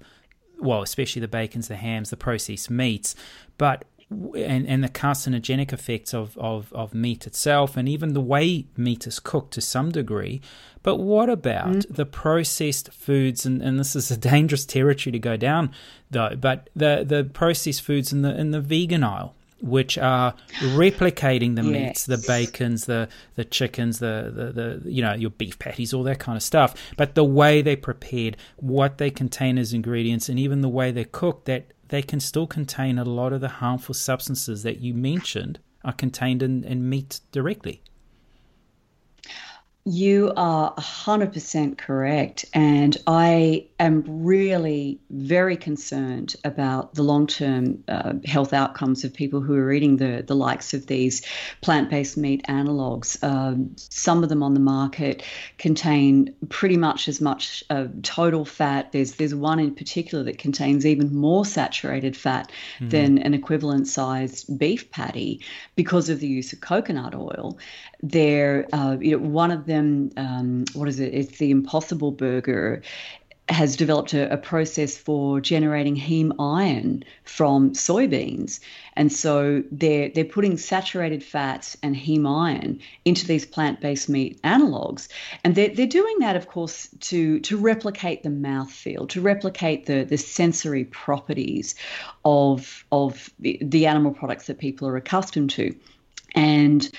[0.61, 3.15] well, especially the bacons, the hams, the processed meats,
[3.59, 8.67] but and, and the carcinogenic effects of, of, of meat itself and even the way
[8.77, 10.41] meat is cooked to some degree.
[10.85, 11.95] But what about mm.
[11.95, 13.45] the processed foods?
[13.45, 15.73] And, and this is a dangerous territory to go down,
[16.11, 16.37] though.
[16.37, 21.63] But the, the processed foods in the in the vegan aisle, which are replicating the
[21.63, 21.73] Yes.
[21.73, 26.03] meats, the bacons, the the chickens, the, the the you know your beef patties, all
[26.05, 26.75] that kind of stuff.
[26.97, 31.05] But the way they prepared, what they contain as ingredients, and even the way they're
[31.05, 35.59] cooked, that they can still contain a lot of the harmful substances that you mentioned
[35.85, 37.83] are contained in, in meat directly.
[39.89, 42.45] You are 100% correct.
[42.53, 49.41] And I am really very concerned about the long term uh, health outcomes of people
[49.41, 51.25] who are eating the, the likes of these
[51.61, 53.17] plant based meat analogues.
[53.23, 55.23] Um, some of them on the market
[55.57, 58.91] contain pretty much as much uh, total fat.
[58.91, 62.89] There's, there's one in particular that contains even more saturated fat mm-hmm.
[62.89, 65.43] than an equivalent sized beef patty
[65.77, 67.57] because of the use of coconut oil.
[68.03, 69.76] There, uh, you know, one of them,
[70.17, 71.15] um, what is it?
[71.15, 72.83] It's the Impossible Burger
[73.49, 78.59] has developed a, a, process for generating heme iron from soybeans,
[78.95, 85.07] and so they're they're putting saturated fats and heme iron into these plant-based meat analogs,
[85.45, 90.03] and they're they're doing that, of course, to to replicate the mouthfeel, to replicate the
[90.03, 91.77] the sensory properties
[92.25, 95.73] of of the, the animal products that people are accustomed to,
[96.35, 96.91] and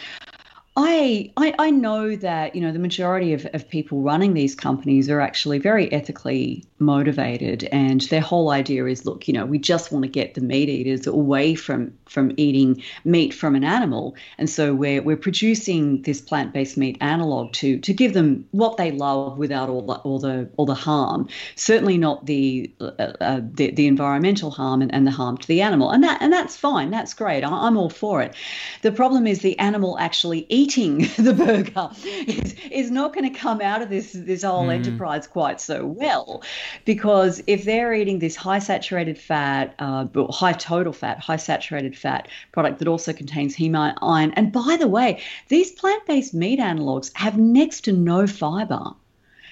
[0.80, 5.10] I, I, I know that you know the majority of, of people running these companies
[5.10, 9.92] are actually very ethically motivated, and their whole idea is, look, you know, we just
[9.92, 14.52] want to get the meat eaters away from from eating meat from an animal, and
[14.52, 18.92] so we're we're producing this plant based meat analog to to give them what they
[18.92, 21.28] love without all the all the all the harm.
[21.56, 22.84] Certainly not the uh,
[23.20, 26.32] uh, the, the environmental harm and, and the harm to the animal, and that and
[26.32, 27.44] that's fine, that's great.
[27.44, 28.36] I, I'm all for it.
[28.84, 31.90] The problem is the animal actually eats eating the burger
[32.28, 34.74] is, is not going to come out of this this whole mm.
[34.74, 36.44] enterprise quite so well
[36.84, 42.28] because if they're eating this high saturated fat uh, high total fat high saturated fat
[42.52, 47.38] product that also contains heme iron and by the way these plant-based meat analogs have
[47.38, 48.92] next to no fiber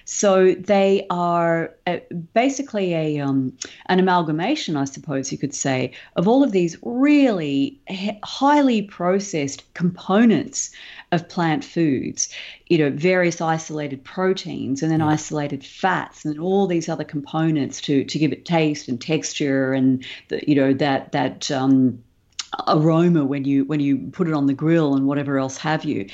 [0.06, 1.98] so they are uh,
[2.36, 7.82] basically a um, an amalgamation, I suppose you could say, of all of these really
[7.88, 10.70] he- highly processed components
[11.12, 12.30] of plant foods.
[12.68, 18.04] You know, various isolated proteins and then isolated fats and all these other components to
[18.06, 21.52] to give it taste and texture and the, you know that that.
[21.52, 22.04] Um,
[22.68, 26.08] aroma when you when you put it on the grill and whatever else have you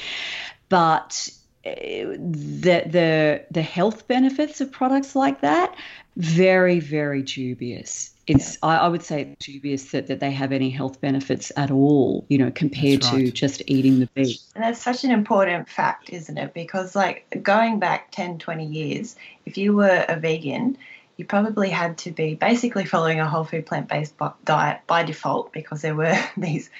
[0.70, 1.30] but
[1.64, 5.76] the the the health benefits of products like that
[6.18, 8.70] very very dubious it's yeah.
[8.70, 12.38] I, I, would say dubious that, that they have any health benefits at all you
[12.38, 13.26] know compared right.
[13.26, 17.26] to just eating the beef and that's such an important fact isn't it because like
[17.44, 20.78] going back 10 20 years if you were a vegan
[21.18, 25.82] you probably had to be basically following a whole food plant-based diet by default because
[25.82, 26.72] there were these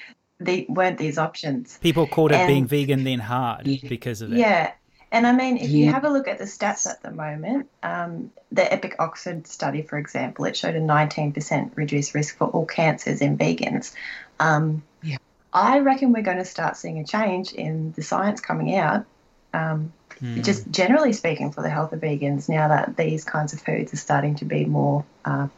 [0.44, 1.78] they weren't these options.
[1.78, 4.38] People called it being vegan then hard yeah, because of that.
[4.38, 4.72] Yeah.
[5.12, 5.84] And I mean, if yeah.
[5.84, 9.82] you have a look at the stats at the moment, um, the Epic Oxford study,
[9.82, 13.92] for example, it showed a 19% reduced risk for all cancers in vegans.
[14.40, 15.18] Um, yeah.
[15.52, 19.04] I reckon we're going to start seeing a change in the science coming out,
[19.52, 20.42] um, mm.
[20.42, 23.98] just generally speaking, for the health of vegans now that these kinds of foods are
[23.98, 25.48] starting to be more uh,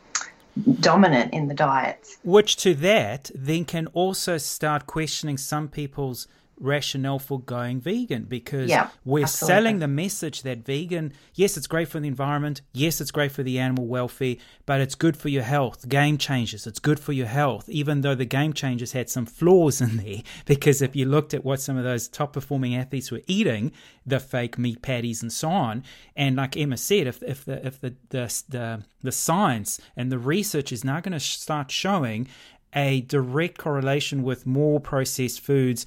[0.80, 2.18] dominant in the diets.
[2.22, 8.68] Which to that then can also start questioning some people's rationale for going vegan because
[8.68, 9.54] yeah, we're absolutely.
[9.54, 13.42] selling the message that vegan, yes, it's great for the environment, yes, it's great for
[13.42, 14.36] the animal welfare,
[14.66, 15.88] but it's good for your health.
[15.88, 19.80] Game changers, it's good for your health, even though the game changers had some flaws
[19.80, 20.22] in there.
[20.46, 23.72] Because if you looked at what some of those top performing athletes were eating,
[24.04, 25.84] the fake meat patties and so on,
[26.16, 30.18] and like Emma said, if if the if the the the, the science and the
[30.18, 32.28] research is now going to start showing
[32.74, 35.86] a direct correlation with more processed foods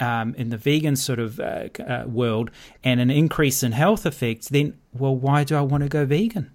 [0.00, 2.50] um, in the vegan sort of uh, uh, world
[2.84, 6.50] and an increase in health effects, then, well, why do I want to go vegan?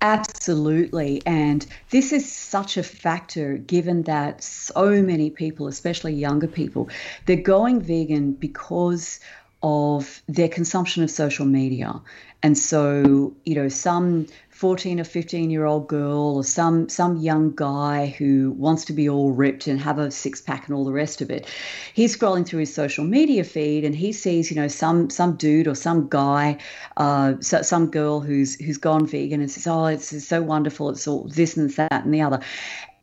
[0.00, 1.22] Absolutely.
[1.26, 6.88] And this is such a factor given that so many people, especially younger people,
[7.26, 9.18] they're going vegan because
[9.60, 12.00] of their consumption of social media.
[12.44, 17.54] And so, you know, some 14 or 15 year old girl or some some young
[17.54, 20.92] guy who wants to be all ripped and have a six pack and all the
[20.92, 21.46] rest of it.
[21.94, 25.68] He's scrolling through his social media feed and he sees you know some some dude
[25.68, 26.58] or some guy
[26.96, 30.90] uh, so, some girl who's who's gone vegan and says oh it's, it's so wonderful.
[30.90, 32.40] It's all this and that and the other.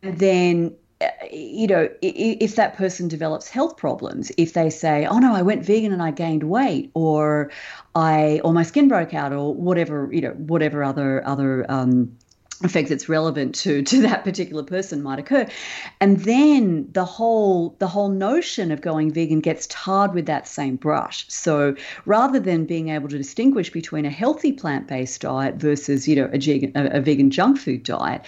[0.03, 0.75] And then
[1.31, 5.65] you know, if that person develops health problems, if they say, "Oh no, I went
[5.65, 7.52] vegan and I gained weight," or
[7.93, 12.15] I or my skin broke out, or whatever, you know, whatever other other um,
[12.63, 15.46] effect that's relevant to to that particular person might occur.
[16.00, 20.77] And then the whole the whole notion of going vegan gets tarred with that same
[20.77, 21.25] brush.
[21.27, 21.75] So
[22.06, 26.71] rather than being able to distinguish between a healthy plant-based diet versus you know a,
[26.75, 28.21] a, a vegan junk food diet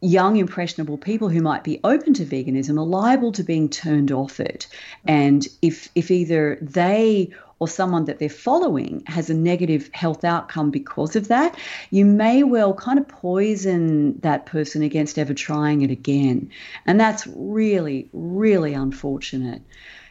[0.00, 4.40] young impressionable people who might be open to veganism are liable to being turned off
[4.40, 4.66] it
[5.06, 10.70] and if if either they or someone that they're following has a negative health outcome
[10.70, 11.56] because of that,
[11.90, 16.50] you may well kind of poison that person against ever trying it again.
[16.84, 19.62] And that's really, really unfortunate.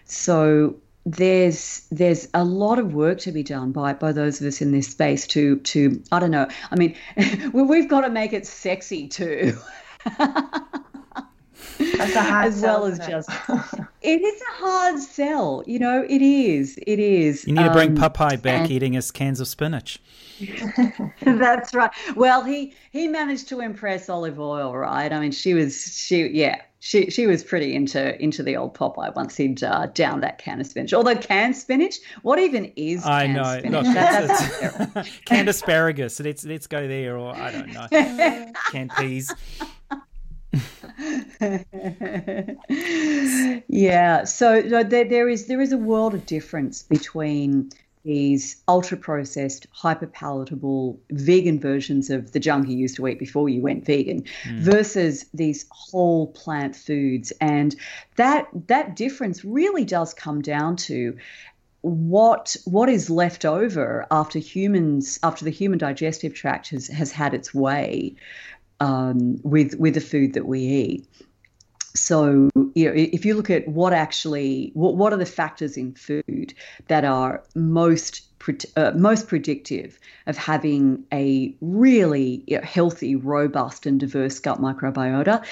[0.06, 0.76] So
[1.06, 4.72] there's there's a lot of work to be done by by those of us in
[4.72, 6.48] this space to to I don't know.
[6.72, 6.96] I mean,
[7.54, 9.58] we've got to make it sexy too.
[11.78, 13.30] That's a hard as well as just
[14.02, 17.90] it is a hard sell you know it is it is you need to bring
[17.90, 20.00] um, Popeye back and, eating his cans of spinach
[21.22, 25.98] that's right well he he managed to impress olive oil right i mean she was
[25.98, 30.20] she yeah she she was pretty into into the old Popeye once he'd uh, down
[30.22, 30.94] that can of spinach.
[30.94, 33.86] Although canned spinach, what even is I know spinach?
[33.86, 36.20] Look, that, that's canned asparagus.
[36.20, 37.88] Let's let's go there, or I don't know,
[38.72, 39.34] canned peas.
[43.68, 47.72] yeah, so there, there is there is a world of difference between
[48.06, 53.50] these ultra processed, hyper palatable vegan versions of the junk you used to eat before
[53.50, 54.60] you went vegan mm.
[54.60, 57.34] versus these whole plant foods.
[57.42, 57.76] And
[58.16, 61.18] that that difference really does come down to
[61.82, 67.34] what what is left over after humans after the human digestive tract has, has had
[67.34, 68.16] its way
[68.80, 71.08] um, with with the food that we eat.
[71.96, 75.94] So, you know, if you look at what actually, what, what are the factors in
[75.94, 76.54] food
[76.88, 78.22] that are most
[78.76, 85.44] uh, most predictive of having a really you know, healthy, robust, and diverse gut microbiota,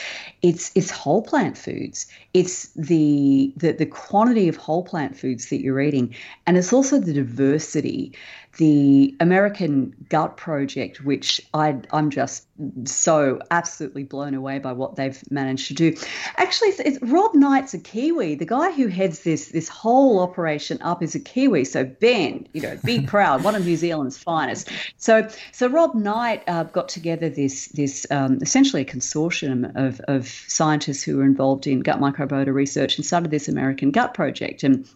[0.41, 2.05] it's it's whole plant foods.
[2.33, 6.13] It's the, the the quantity of whole plant foods that you're eating,
[6.45, 8.13] and it's also the diversity
[8.57, 12.45] the American Gut Project, which I, I'm just
[12.85, 15.95] so absolutely blown away by what they've managed to do.
[16.37, 18.35] Actually, it's, it's, Rob Knight's a Kiwi.
[18.35, 21.65] The guy who heads this this whole operation up is a Kiwi.
[21.65, 24.69] So Ben, you know, be proud, one of New Zealand's finest.
[24.97, 30.27] So so Rob Knight uh, got together this this um, essentially a consortium of of
[30.27, 34.87] scientists who were involved in gut microbiota research and started this American Gut Project and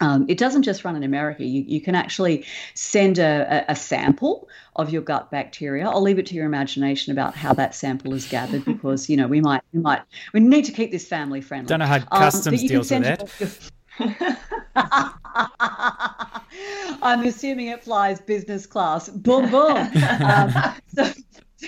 [0.00, 1.44] um, it doesn't just run in America.
[1.44, 2.44] You, you can actually
[2.74, 5.88] send a, a, sample of your gut bacteria.
[5.88, 9.26] I'll leave it to your imagination about how that sample is gathered because you know
[9.26, 11.68] we might we might we need to keep this family friendly.
[11.68, 13.70] Don't know how um, customs um, deals with that.
[17.02, 19.08] I'm assuming it flies business class.
[19.08, 19.88] Boom boom.
[20.26, 20.52] Um,
[20.94, 21.12] so,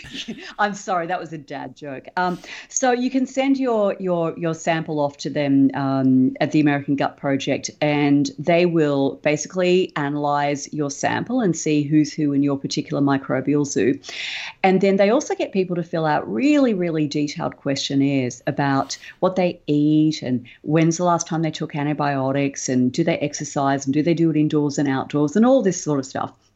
[0.59, 2.07] I'm sorry, that was a dad joke.
[2.17, 2.39] Um,
[2.69, 6.97] so you can send your your your sample off to them um, at the American
[6.97, 12.59] Gut Project, and they will basically analyze your sample and see who's who in your
[12.59, 13.99] particular microbial zoo.
[14.63, 19.37] And then they also get people to fill out really really detailed questionnaires about what
[19.37, 23.95] they eat and when's the last time they took antibiotics and do they exercise and
[23.95, 26.48] do they do it indoors and outdoors and all this sort of stuff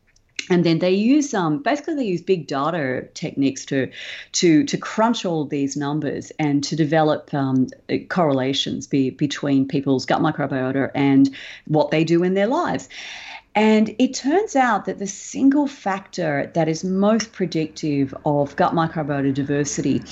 [0.50, 3.90] and then they use um, basically they use big data techniques to
[4.32, 7.68] to to crunch all these numbers and to develop um,
[8.08, 11.34] correlations be, between people's gut microbiota and
[11.66, 12.88] what they do in their lives.
[13.54, 19.34] And it turns out that the single factor that is most predictive of gut microbiota
[19.34, 20.02] diversity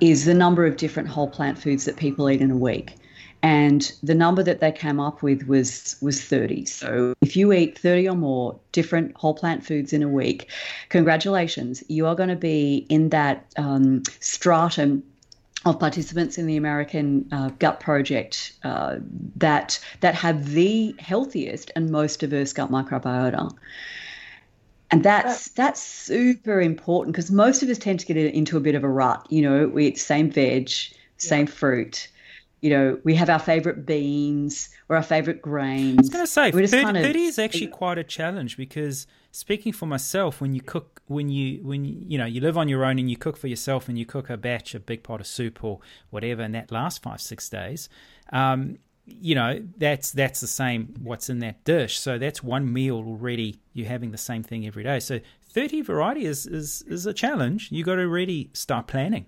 [0.00, 2.99] is the number of different whole plant foods that people eat in a week
[3.42, 7.78] and the number that they came up with was was 30 so if you eat
[7.78, 10.50] 30 or more different whole plant foods in a week
[10.88, 15.02] congratulations you are going to be in that um, stratum
[15.66, 18.96] of participants in the American uh, Gut Project uh,
[19.36, 23.54] that that have the healthiest and most diverse gut microbiota.
[24.90, 28.74] And that's that's super important because most of us tend to get into a bit
[28.74, 29.26] of a rut.
[29.30, 30.70] You know, we eat same veg,
[31.18, 31.52] same yeah.
[31.52, 32.08] fruit,
[32.60, 35.98] you know, we have our favorite beans or our favorite grains.
[35.98, 39.06] I was going to say, 30, kind of, 30, is actually quite a challenge because
[39.32, 42.68] speaking for myself, when you cook, when you, when you, you know, you live on
[42.68, 45.20] your own and you cook for yourself and you cook a batch, a big pot
[45.20, 45.80] of soup or
[46.10, 47.88] whatever, and that lasts five, six days,
[48.32, 51.98] um, you know, that's, that's the same what's in that dish.
[51.98, 53.58] So that's one meal already.
[53.72, 55.00] You're having the same thing every day.
[55.00, 55.20] So
[55.52, 57.72] 30 variety is, is, is a challenge.
[57.72, 59.26] You got to really start planning.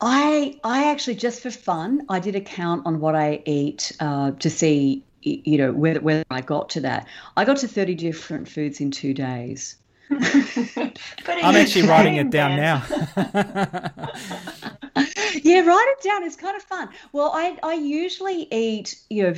[0.00, 4.32] I I actually just for fun I did a count on what I eat uh,
[4.32, 7.06] to see you know whether whether I got to that.
[7.36, 9.76] I got to thirty different foods in two days.
[10.10, 12.84] I'm actually writing it down now.
[15.42, 16.24] yeah, write it down.
[16.24, 16.88] It's kind of fun.
[17.12, 19.34] Well, I I usually eat you know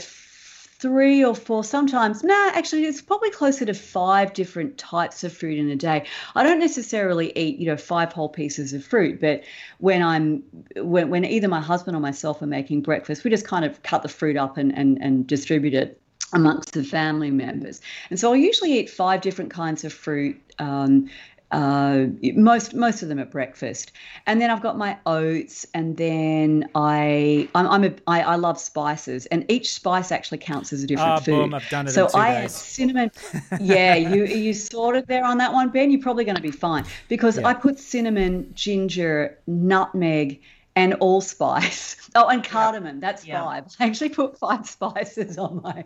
[0.78, 5.32] three or four, sometimes, no, nah, actually, it's probably closer to five different types of
[5.32, 6.04] fruit in a day.
[6.34, 9.42] I don't necessarily eat, you know, five whole pieces of fruit, but
[9.78, 10.42] when I'm,
[10.76, 14.02] when, when either my husband or myself are making breakfast, we just kind of cut
[14.02, 16.00] the fruit up and, and, and distribute it
[16.32, 17.80] amongst the family members.
[18.10, 20.38] And so I usually eat five different kinds of fruit.
[20.58, 21.08] Um,
[21.52, 23.92] uh, most most of them at breakfast,
[24.26, 28.58] and then I've got my oats, and then I I'm, I'm a I, I love
[28.58, 31.42] spices, and each spice actually counts as a different oh, food.
[31.42, 32.44] Boom, I've done it so I days.
[32.44, 33.10] add cinnamon.
[33.60, 35.90] yeah, you you sorted there on that one, Ben.
[35.90, 37.46] You're probably going to be fine because yeah.
[37.46, 40.40] I put cinnamon, ginger, nutmeg,
[40.76, 41.96] and allspice.
[42.18, 42.94] Oh, and cardamom.
[42.94, 43.00] Yep.
[43.02, 43.42] That's yep.
[43.42, 43.76] five.
[43.78, 45.84] I actually put five spices on my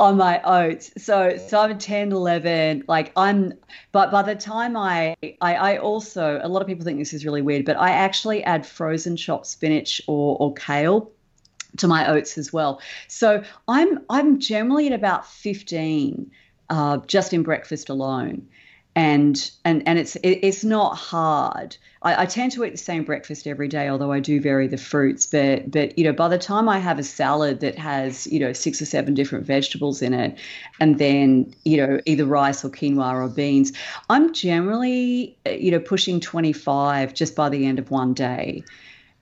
[0.00, 0.90] on my oats.
[0.96, 2.84] So so I'm 10, 11.
[2.88, 3.52] Like I'm,
[3.92, 7.24] but by the time I, I I also a lot of people think this is
[7.24, 11.12] really weird, but I actually add frozen chopped spinach or or kale
[11.76, 12.80] to my oats as well.
[13.06, 16.32] So I'm I'm generally at about 15
[16.68, 18.48] uh, just in breakfast alone
[18.96, 21.76] and and and it's it, it's not hard.
[22.02, 24.76] I, I, tend to eat the same breakfast every day, although I do vary the
[24.76, 25.26] fruits.
[25.26, 28.52] But but you know, by the time I have a salad that has you know
[28.52, 30.38] six or seven different vegetables in it,
[30.78, 33.72] and then you know either rice or quinoa or beans,
[34.10, 38.62] I'm generally you know pushing 25 just by the end of one day.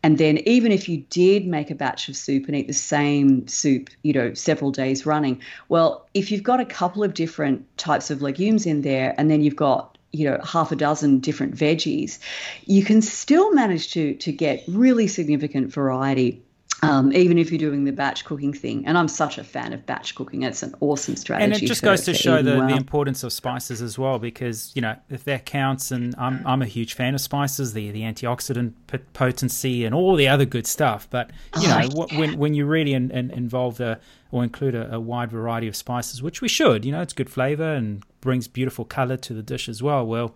[0.02, 3.46] And then even if you did make a batch of soup and eat the same
[3.46, 8.10] soup, you know, several days running, well, if you've got a couple of different types
[8.10, 12.18] of legumes in there and then you've got you know half a dozen different veggies
[12.66, 16.42] you can still manage to to get really significant variety
[16.82, 18.84] um, even if you're doing the batch cooking thing.
[18.86, 20.42] And I'm such a fan of batch cooking.
[20.42, 21.44] It's an awesome strategy.
[21.44, 22.68] And it just for, goes to show the, well.
[22.68, 26.60] the importance of spices as well, because, you know, if that counts, and I'm, I'm
[26.60, 28.72] a huge fan of spices, the, the antioxidant
[29.12, 31.06] potency and all the other good stuff.
[31.08, 31.30] But,
[31.60, 32.18] you know, oh, yeah.
[32.18, 34.00] when, when you really in, in, involve the,
[34.32, 37.30] or include a, a, wide variety of spices, which we should, you know, it's good
[37.30, 40.04] flavor and brings beautiful color to the dish as well.
[40.04, 40.34] Well,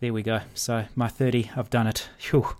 [0.00, 0.40] there we go.
[0.54, 2.08] So my thirty, I've done it.
[2.30, 2.56] Whew.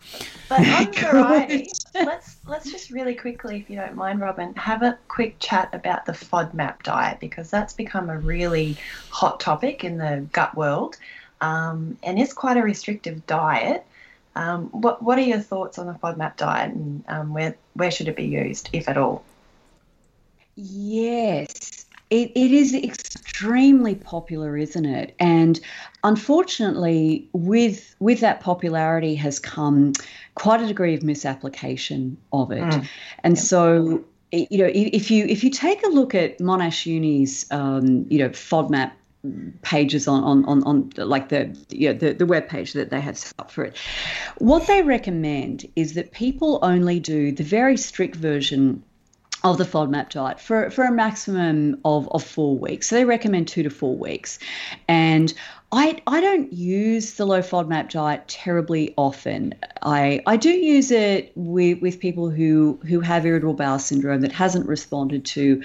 [0.48, 4.98] But on variety, let's let's just really quickly, if you don't mind, Robyn, have a
[5.08, 8.76] quick chat about the FODMAP diet because that's become a really
[9.10, 10.96] hot topic in the gut world,
[11.40, 13.84] um, and it's quite a restrictive diet.
[14.34, 18.08] Um, what what are your thoughts on the FODMAP diet, and um, where where should
[18.08, 19.24] it be used, if at all?
[20.56, 25.14] Yes, it, it is extremely popular, isn't it?
[25.18, 25.60] And
[26.04, 29.92] unfortunately, with with that popularity has come
[30.34, 32.62] quite a degree of misapplication of it.
[32.62, 32.88] Mm.
[33.24, 38.06] And so, you know, if you if you take a look at Monash Uni's, um,
[38.08, 38.92] you know, FODMAP
[39.62, 43.00] pages on, on, on, on like the, you know, the the web page that they
[43.00, 43.76] have set up for it.
[44.38, 48.82] What they recommend is that people only do the very strict version
[49.44, 52.88] of the FODMAP diet for, for a maximum of, of four weeks.
[52.88, 54.38] So they recommend two to four weeks.
[54.88, 55.32] And
[55.70, 59.54] I, I don't use the low FODMAP diet terribly often.
[59.82, 64.32] I, I do use it with, with people who, who have irritable bowel syndrome that
[64.32, 65.62] hasn't responded to,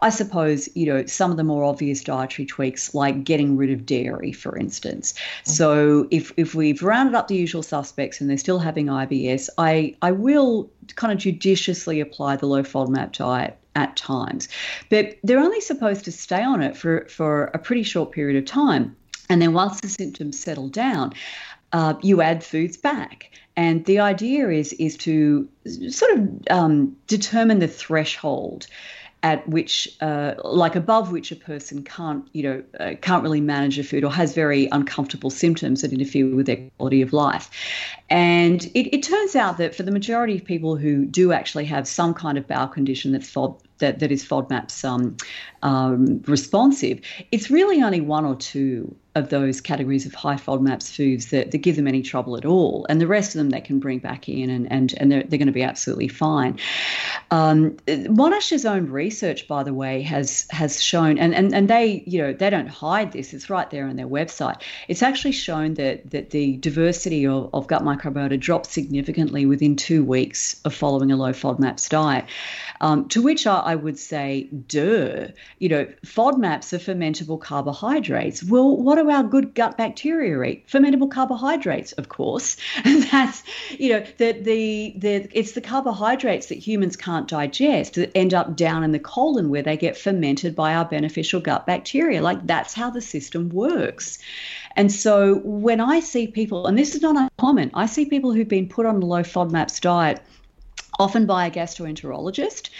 [0.00, 3.84] I suppose, you know, some of the more obvious dietary tweaks like getting rid of
[3.84, 5.12] dairy, for instance.
[5.12, 5.50] Mm-hmm.
[5.50, 9.94] So if, if we've rounded up the usual suspects and they're still having IBS, I,
[10.00, 14.48] I will kind of judiciously apply the low FODMAP diet at times.
[14.88, 18.46] But they're only supposed to stay on it for, for a pretty short period of
[18.46, 18.96] time.
[19.28, 21.12] And then once the symptoms settle down,
[21.72, 23.30] uh, you add foods back.
[23.56, 25.48] And the idea is is to
[25.90, 28.66] sort of um, determine the threshold
[29.24, 33.78] at which, uh, like above which a person can't, you know, uh, can't really manage
[33.78, 37.48] a food or has very uncomfortable symptoms that interfere with their quality of life.
[38.10, 41.86] And it, it turns out that for the majority of people who do actually have
[41.86, 45.16] some kind of bowel condition that's FOD, that, that is FODMAP's um,
[45.62, 47.00] um, responsive,
[47.30, 51.58] it's really only one or two of those categories of high FODMAPs foods that, that
[51.58, 52.86] give them any trouble at all.
[52.88, 55.38] And the rest of them they can bring back in and, and, and they're, they're
[55.38, 56.58] going to be absolutely fine.
[57.30, 62.22] Um, Monash's own research, by the way, has has shown, and, and, and they, you
[62.22, 64.62] know, they don't hide this, it's right there on their website.
[64.88, 70.04] It's actually shown that that the diversity of, of gut microbiota drops significantly within two
[70.04, 72.24] weeks of following a low FODMAPs diet.
[72.80, 78.42] Um, to which I, I would say, duh, you know, FODMAPs are fermentable carbohydrates.
[78.42, 80.68] Well, what do our good gut bacteria eat?
[80.68, 82.56] Fermentable carbohydrates, of course.
[82.84, 88.34] That's, you know, the, the, the, it's the carbohydrates that humans can't digest that end
[88.34, 92.22] up down in the colon where they get fermented by our beneficial gut bacteria.
[92.22, 94.18] Like that's how the system works.
[94.76, 98.48] And so when I see people, and this is not uncommon, I see people who've
[98.48, 100.20] been put on a low FODMAPs diet
[100.98, 102.70] often by a gastroenterologist,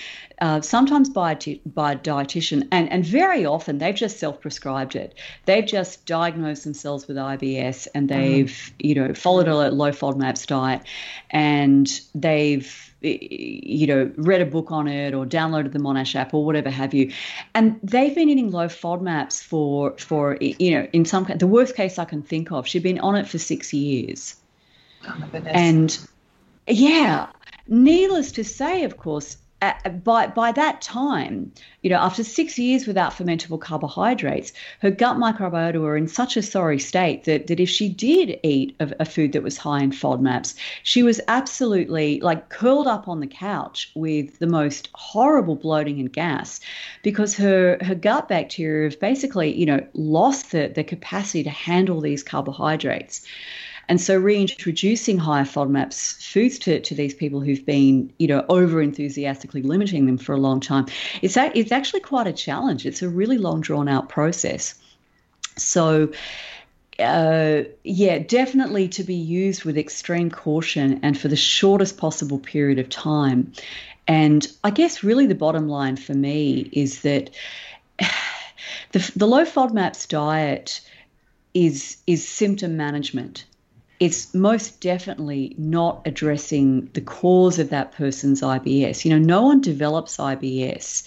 [0.43, 4.97] uh, sometimes by a, t- by a dietitian, and, and very often they've just self-prescribed
[4.97, 5.15] it.
[5.45, 8.21] They've just diagnosed themselves with IBS and mm-hmm.
[8.21, 8.75] they've, mm-hmm.
[8.81, 10.83] you know, followed a low FODMAPs diet
[11.31, 16.45] and they've you know, read a book on it or downloaded the Monash app or
[16.45, 17.13] whatever have you.
[17.55, 21.99] And they've been eating low FODMAPs for, for you know, in some the worst case
[21.99, 24.37] I can think of, she'd been on it for six years.
[25.07, 25.31] Oh.
[25.47, 25.99] And
[26.69, 27.29] yeah,
[27.67, 29.37] needless to say, of course,
[30.03, 31.53] by by that time,
[31.83, 36.43] you know, after six years without fermentable carbohydrates, her gut microbiota were in such a
[36.43, 39.93] sorry state that that if she did eat a, a, food that was high in
[39.93, 46.01] FODMAPs, she was absolutely like curled up on the couch with the most horrible bloating
[46.01, 46.61] and gas,
[47.03, 52.01] because her her gut bacteria have basically, you know, lost the the capacity to handle
[52.01, 53.25] these carbohydrates.
[53.93, 58.81] And so reintroducing higher FODMAPs foods to, to these people who've been, you know, over
[58.81, 60.87] enthusiastically limiting them for a long time,
[61.21, 62.87] it's, a, it's actually quite a challenge.
[62.87, 64.77] It's a really long drawn out process.
[65.59, 66.11] So,
[66.99, 72.79] uh, yeah, definitely to be used with extreme caution and for the shortest possible period
[72.79, 73.53] of time.
[74.09, 77.29] And I guess really the bottom line for me is that
[78.93, 80.81] the, the low FODMAPs diet
[81.53, 83.45] is is symptom management
[84.03, 89.05] it's most definitely not addressing the cause of that person's IBS.
[89.05, 91.05] You know, no one develops IBS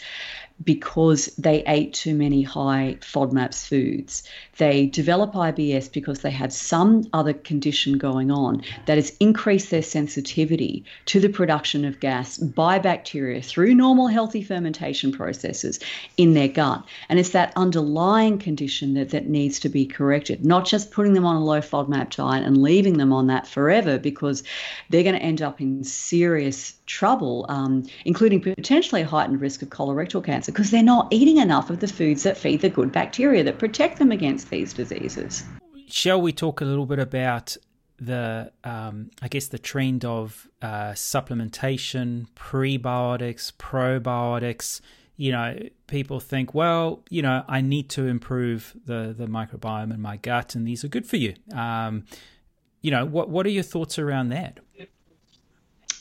[0.64, 4.24] because they ate too many high FODMAPs foods.
[4.58, 9.82] They develop IBS because they have some other condition going on that has increased their
[9.82, 15.80] sensitivity to the production of gas by bacteria through normal healthy fermentation processes
[16.16, 16.86] in their gut.
[17.10, 21.26] And it's that underlying condition that, that needs to be corrected, not just putting them
[21.26, 24.42] on a low FODMAP diet and leaving them on that forever because
[24.90, 30.24] they're going to end up in serious trouble, um, including potentially heightened risk of colorectal
[30.24, 33.60] cancer because they're not eating enough of the foods that feed the good bacteria that
[33.60, 35.44] protect them against these diseases.
[35.88, 37.58] Shall we talk a little bit about
[37.98, 44.82] the, um, I guess, the trend of uh, supplementation, prebiotics, probiotics?
[45.18, 45.58] You know,
[45.88, 50.56] people think, well, you know, I need to improve the the microbiome in my gut,
[50.56, 51.36] and these are good for you.
[51.54, 52.04] Um,
[52.82, 54.60] you know, what what are your thoughts around that?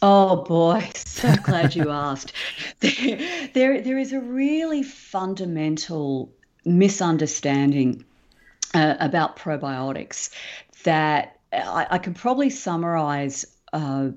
[0.07, 2.35] Oh boy, so glad you asked.
[2.81, 6.31] There, there, there is a really fundamental
[6.67, 8.05] misunderstanding
[8.75, 10.29] uh, about probiotics
[10.83, 14.11] that I, I can probably summarize uh,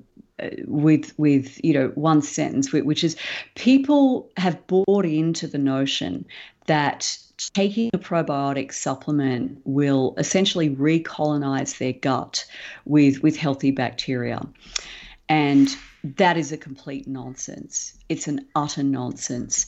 [0.66, 3.16] with with you know one sentence, which is
[3.54, 6.26] people have bought into the notion
[6.66, 7.16] that
[7.54, 12.44] taking a probiotic supplement will essentially recolonize their gut
[12.84, 14.42] with with healthy bacteria,
[15.28, 17.96] and that is a complete nonsense.
[18.08, 19.66] It's an utter nonsense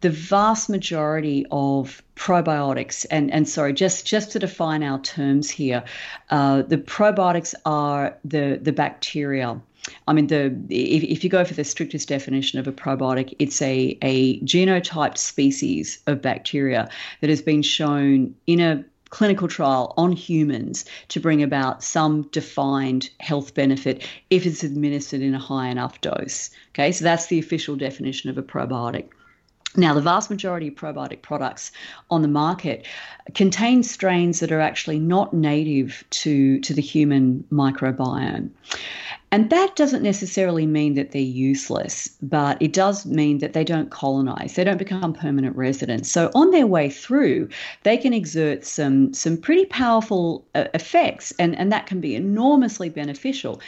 [0.00, 5.84] the vast majority of probiotics, and, and sorry, just, just to define our terms here,
[6.30, 9.60] uh, the probiotics are the, the bacteria.
[10.06, 13.60] I mean, the if, if you go for the strictest definition of a probiotic, it's
[13.62, 16.88] a, a genotyped species of bacteria
[17.20, 23.10] that has been shown in a clinical trial on humans to bring about some defined
[23.20, 26.50] health benefit if it's administered in a high enough dose.
[26.70, 29.08] Okay, so that's the official definition of a probiotic.
[29.76, 31.70] Now, the vast majority of probiotic products
[32.10, 32.86] on the market
[33.34, 38.50] contain strains that are actually not native to, to the human microbiome.
[39.32, 43.90] And that doesn't necessarily mean that they're useless, but it does mean that they don't
[43.90, 46.10] colonize, they don't become permanent residents.
[46.10, 47.48] So on their way through,
[47.84, 52.88] they can exert some some pretty powerful uh, effects, and, and that can be enormously
[52.88, 53.60] beneficial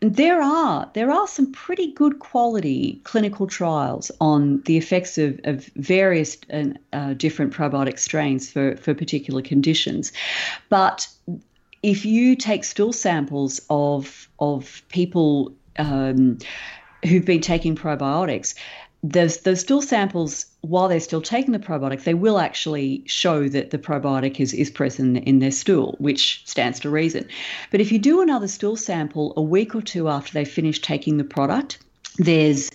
[0.00, 5.66] there are there are some pretty good quality clinical trials on the effects of, of
[5.76, 10.10] various uh, uh, different probiotic strains for, for particular conditions.
[10.70, 11.06] But
[11.82, 16.38] if you take stool samples of of people um,
[17.04, 18.54] who've been taking probiotics,
[19.02, 23.70] those those stool samples, while they're still taking the probiotic, they will actually show that
[23.70, 27.26] the probiotic is, is present in their stool, which stands to reason.
[27.70, 31.16] But if you do another stool sample a week or two after they finish taking
[31.16, 31.78] the product,
[32.18, 32.70] there's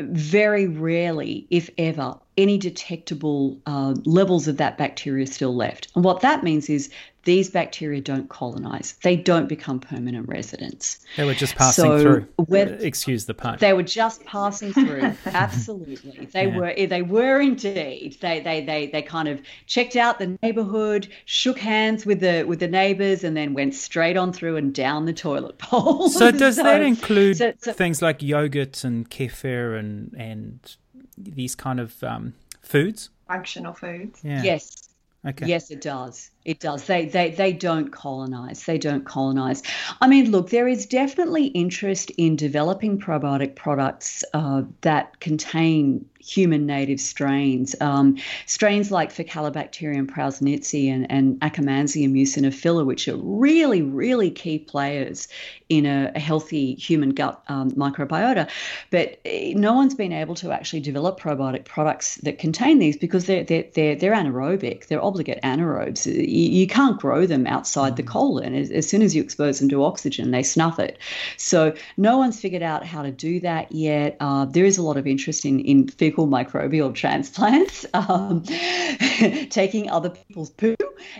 [0.00, 5.88] very rarely, if ever, any detectable uh, levels of that bacteria still left.
[5.94, 6.90] And what that means is
[7.24, 11.00] these bacteria don't colonize, they don't become permanent residents.
[11.16, 12.56] They were just passing so through.
[12.80, 13.58] Excuse the pun.
[13.60, 15.14] They were just passing through.
[15.26, 16.26] Absolutely.
[16.26, 16.56] They yeah.
[16.56, 18.18] were they were indeed.
[18.20, 22.60] They, they they they kind of checked out the neighborhood, shook hands with the with
[22.60, 26.08] the neighbors and then went straight on through and down the toilet bowl.
[26.10, 30.76] So does so, that include so, so, things like yogurt and kefir and and
[31.16, 33.10] these kind of um, foods?
[33.28, 34.20] Functional foods.
[34.22, 34.42] Yeah.
[34.42, 34.88] Yes.
[35.26, 35.46] Okay.
[35.46, 36.30] Yes, it does.
[36.44, 36.84] It does.
[36.84, 38.64] They they they don't colonize.
[38.64, 39.62] They don't colonize.
[40.02, 46.64] I mean, look, there is definitely interest in developing probiotic products uh, that contain human
[46.64, 47.76] native strains.
[47.80, 48.16] Um,
[48.46, 55.28] strains like Faecalibacterium prausnitzii and, and Akkermansia muciniphila, which are really, really key players
[55.68, 58.48] in a, a healthy human gut um, microbiota.
[58.90, 63.26] But eh, no one's been able to actually develop probiotic products that contain these because
[63.26, 66.06] they're, they're, they're, they're anaerobic, they're obligate anaerobes.
[66.34, 68.08] You, can't grow them outside the mm.
[68.08, 68.54] colon.
[68.54, 70.98] As, as soon as you expose them to oxygen, they snuff it.
[71.36, 74.16] So no one's figured out how to do that yet.
[74.20, 78.42] Uh, there is a lot of interest in, in fecal microbial transplants, um,
[79.50, 80.76] taking other people's poo,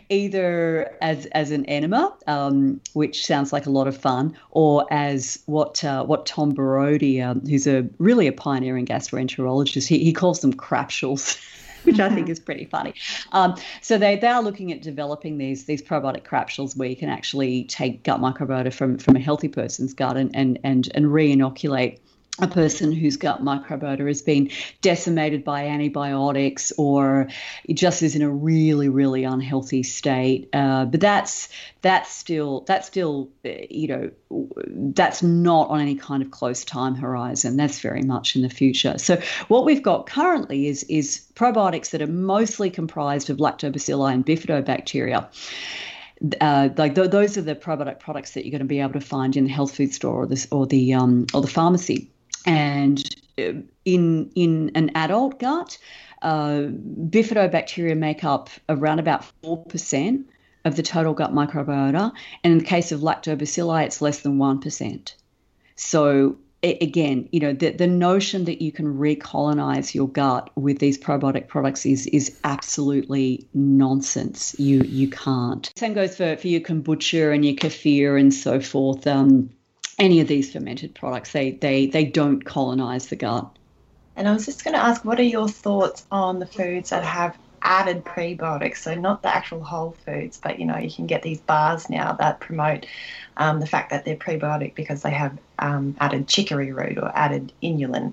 [0.09, 5.39] either as, as an enema, um, which sounds like a lot of fun, or as
[5.47, 10.41] what uh, what Tom Borody, um, who's a really a pioneering gastroenterologist, he, he calls
[10.41, 11.41] them crapsules.
[11.85, 12.95] which I think is pretty funny.
[13.32, 17.09] Um, so they, they are looking at developing these these probiotic crapsules where you can
[17.09, 22.01] actually take gut microbiota from from a healthy person's gut and and and, and re-inoculate
[22.41, 27.28] a person whose gut microbiota has been decimated by antibiotics or
[27.72, 30.49] just is in a really really unhealthy state.
[30.53, 31.49] Uh, but that's
[31.82, 34.11] that's still that's still uh, you know
[34.66, 37.57] that's not on any kind of close time horizon.
[37.57, 38.99] That's very much in the future.
[38.99, 44.26] So what we've got currently is is probiotics that are mostly comprised of lactobacilli and
[44.26, 45.28] bifidobacteria.
[46.41, 49.01] Uh, like th- those are the probiotic products that you're going to be able to
[49.01, 52.11] find in the health food store or the or the um, or the pharmacy
[52.47, 53.53] and uh,
[53.84, 55.78] in in an adult gut,
[56.22, 56.68] uh,
[57.11, 60.28] bifidobacteria make up around about four percent
[60.64, 64.61] of the total gut microbiota, and in the case of lactobacilli, it's less than one
[64.61, 65.16] percent.
[65.76, 70.99] So again, you know, the, the notion that you can recolonize your gut with these
[70.99, 74.59] probiotic products is is absolutely nonsense.
[74.59, 75.70] You you can't.
[75.76, 79.07] Same goes for, for your kombucha and your kefir and so forth.
[79.07, 79.51] Um,
[79.99, 81.32] any of these fermented products.
[81.32, 83.59] They they they don't colonize the gut.
[84.16, 87.03] And I was just going to ask, what are your thoughts on the foods that
[87.03, 88.76] have added prebiotics?
[88.76, 92.12] So not the actual whole foods, but you know you can get these bars now
[92.14, 92.86] that promote
[93.36, 97.53] um, the fact that they're prebiotic because they have um, added chicory root or added
[97.62, 98.12] inulin.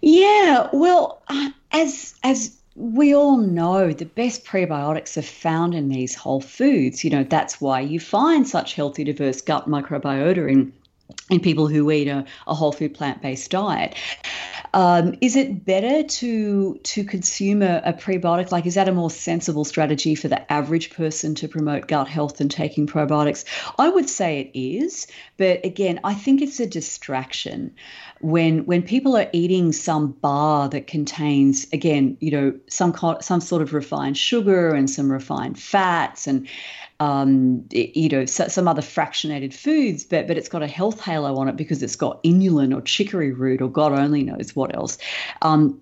[0.00, 6.14] Yeah, well, uh, as as we all know the best prebiotics are found in these
[6.14, 7.02] whole foods.
[7.02, 10.72] You know, that's why you find such healthy, diverse gut microbiota in
[11.30, 13.94] in people who eat a, a whole food plant based diet.
[14.74, 18.52] Um, is it better to to consume a, a, prebiotic?
[18.52, 22.36] Like, is that a more sensible strategy for the average person to promote gut health
[22.36, 23.44] than taking probiotics?
[23.78, 25.06] I would say it is,
[25.36, 27.74] but again, I think it's a distraction
[28.20, 33.62] when when people are eating some bar that contains again you know some some sort
[33.62, 36.48] of refined sugar and some refined fats and
[37.00, 41.48] um, you know some other fractionated foods but but it's got a health halo on
[41.48, 44.98] it because it's got inulin or chicory root or god only knows what else.
[45.42, 45.80] Um,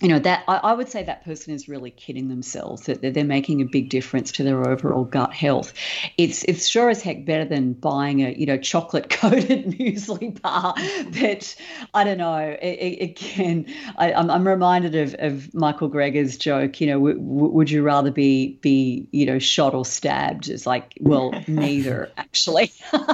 [0.00, 3.24] you know that I, I, would say that person is really kidding themselves that they're
[3.24, 5.72] making a big difference to their overall gut health.
[6.18, 10.74] It's it's sure as heck better than buying a you know chocolate coated muesli bar
[11.18, 11.56] but
[11.94, 12.36] i don't know.
[12.36, 16.98] It, it, again I, am I'm, I'm reminded of, of michael greger's joke you know
[16.98, 20.50] w- w- would you rather be be you know shot or stabbed?
[20.50, 22.72] It's like well neither actually.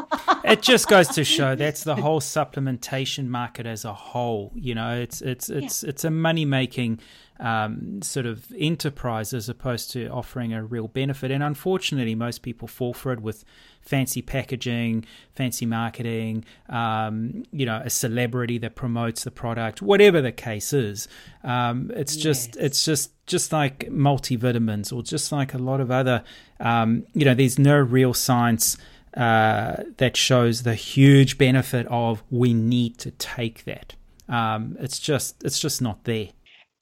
[0.45, 5.01] It just goes to show that's the whole supplementation market as a whole you know
[5.01, 5.91] it's it's it's yeah.
[5.91, 7.01] it's a money making making
[7.41, 11.31] um, sort of enterprise as opposed to offering a real benefit.
[11.31, 13.45] And unfortunately, most people fall for it with
[13.81, 15.05] fancy packaging,
[15.35, 21.09] fancy marketing, um, you know, a celebrity that promotes the product, whatever the case is.
[21.43, 22.23] Um, it's yes.
[22.23, 26.23] just, it's just, just like multivitamins or just like a lot of other,
[26.61, 28.77] um, you know, there's no real science.
[29.14, 33.95] Uh, that shows the huge benefit of we need to take that.
[34.27, 36.29] Um, it's just it's just not there.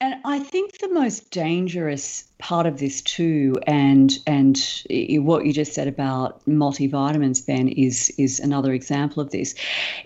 [0.01, 4.57] And I think the most dangerous part of this too, and and
[5.23, 9.53] what you just said about multivitamins, Ben, is is another example of this,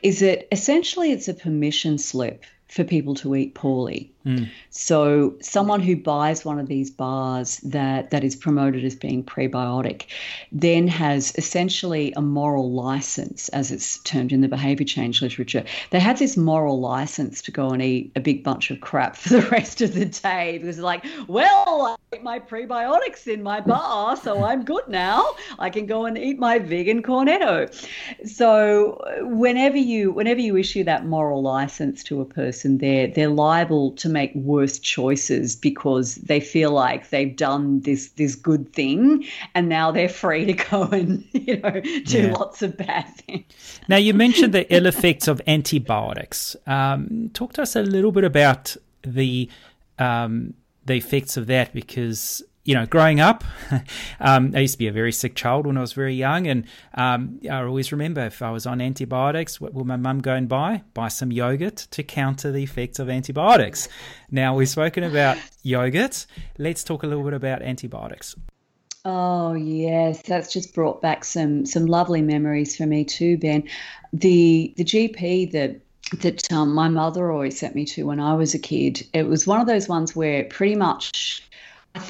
[0.03, 4.11] is that essentially it's a permission slip for people to eat poorly.
[4.25, 4.49] Mm.
[4.71, 10.05] So someone who buys one of these bars that that is promoted as being prebiotic
[10.51, 15.63] then has essentially a moral license, as it's termed in the behavior change literature.
[15.91, 19.29] They have this moral license to go and eat a big bunch of crap for
[19.29, 24.17] the rest of the day because like, well, I ate my prebiotics in my bar,
[24.17, 25.35] so I'm good now.
[25.59, 27.71] I can go and eat my vegan cornetto.
[28.27, 33.91] So whenever you whenever you issue that moral license to a person, they're they're liable
[33.91, 39.69] to make worse choices because they feel like they've done this this good thing and
[39.69, 42.33] now they're free to go and you know do yeah.
[42.33, 43.45] lots of bad things.
[43.87, 46.55] Now you mentioned the ill effects of antibiotics.
[46.65, 49.49] Um, talk to us a little bit about the
[49.99, 50.53] um,
[50.85, 53.43] the effects of that because you know, growing up,
[54.19, 56.65] um, I used to be a very sick child when I was very young, and
[56.95, 60.49] um, I always remember if I was on antibiotics, what will my mum go and
[60.49, 60.81] buy?
[60.95, 63.87] Buy some yogurt to counter the effects of antibiotics.
[64.31, 66.25] Now we've spoken about yogurt.
[66.57, 68.35] Let's talk a little bit about antibiotics.
[69.05, 73.63] Oh yes, that's just brought back some some lovely memories for me too, Ben.
[74.11, 75.79] The the GP that
[76.21, 79.05] that um, my mother always sent me to when I was a kid.
[79.13, 81.43] It was one of those ones where pretty much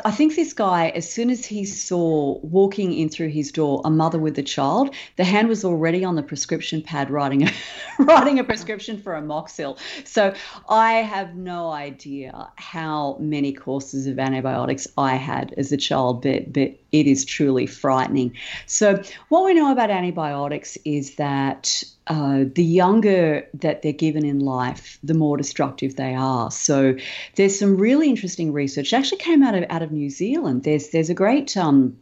[0.04, 3.90] I think this guy, as soon as he saw walking in through his door a
[3.90, 7.52] mother with a child, the hand was already on the prescription pad writing a,
[8.00, 9.78] writing a prescription for amoxil.
[10.04, 10.34] So
[10.70, 16.52] I have no idea how many courses of antibiotics I had as a child, but,
[16.52, 18.36] but it is truly frightening.
[18.66, 24.40] So what we know about antibiotics is that uh, the younger that they're given in
[24.40, 26.52] life, the more destructive they are.
[26.52, 26.96] So
[27.36, 28.94] there's some really interesting research.
[28.94, 30.64] It actually came out of out of New Zealand.
[30.64, 31.98] There's there's a great um,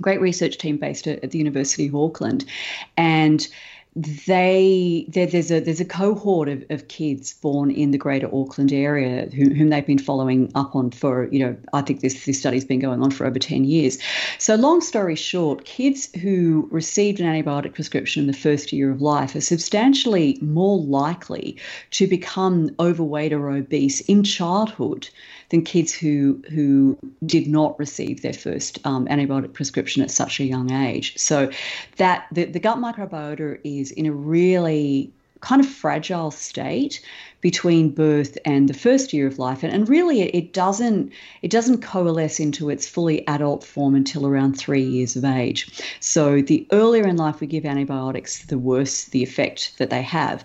[0.00, 2.44] great research team based at, at the University of Auckland,
[2.96, 3.48] and
[3.98, 8.72] they there, there's a there's a cohort of, of kids born in the greater Auckland
[8.72, 12.38] area whom, whom they've been following up on for you know I think this this
[12.38, 13.98] study's been going on for over 10 years.
[14.38, 19.02] So long story short, kids who received an antibiotic prescription in the first year of
[19.02, 21.56] life are substantially more likely
[21.90, 25.08] to become overweight or obese in childhood
[25.50, 30.44] than kids who who did not receive their first um, antibiotic prescription at such a
[30.44, 31.16] young age.
[31.18, 31.50] So
[31.96, 37.00] that the, the gut microbiota is in a really kind of fragile state
[37.40, 39.62] between birth and the first year of life.
[39.62, 44.26] And, and really it, it doesn't it doesn't coalesce into its fully adult form until
[44.26, 45.82] around three years of age.
[46.00, 50.44] So the earlier in life we give antibiotics the worse the effect that they have.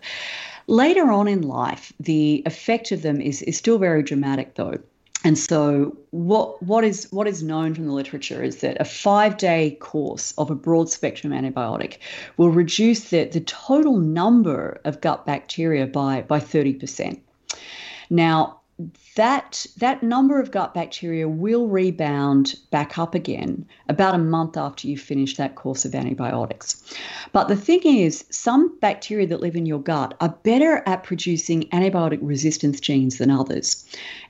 [0.68, 4.78] Later on in life the effect of them is, is still very dramatic though
[5.24, 9.38] and so what what is what is known from the literature is that a five
[9.38, 11.97] day course of a broad spectrum antibiotic
[12.38, 17.19] will reduce the, the total number of gut bacteria by by 30%.
[18.09, 18.59] Now
[19.15, 24.88] that that number of gut bacteria will rebound back up again about a month after
[24.88, 26.84] you finish that course of antibiotics.
[27.32, 31.63] But the thing is, some bacteria that live in your gut are better at producing
[31.69, 33.86] antibiotic resistance genes than others.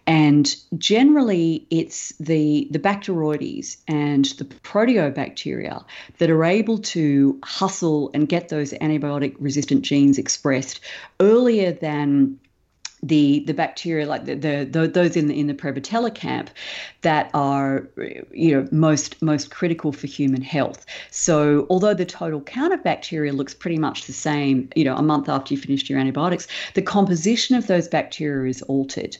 [0.06, 5.86] And generally, it's the, the Bacteroides and the proteobacteria
[6.18, 10.82] that are able to hustle and get those antibiotic resistant genes expressed
[11.22, 12.38] earlier than
[13.04, 16.50] the the bacteria like the, the, the, those in the in the Prevotella camp
[17.02, 17.88] that are
[18.32, 20.86] you know most most critical for human health.
[21.12, 25.04] So although the total count of bacteria looks pretty much the same, you know, a
[25.04, 29.18] month after you finished your antibiotics, the composition of those bacteria is altered.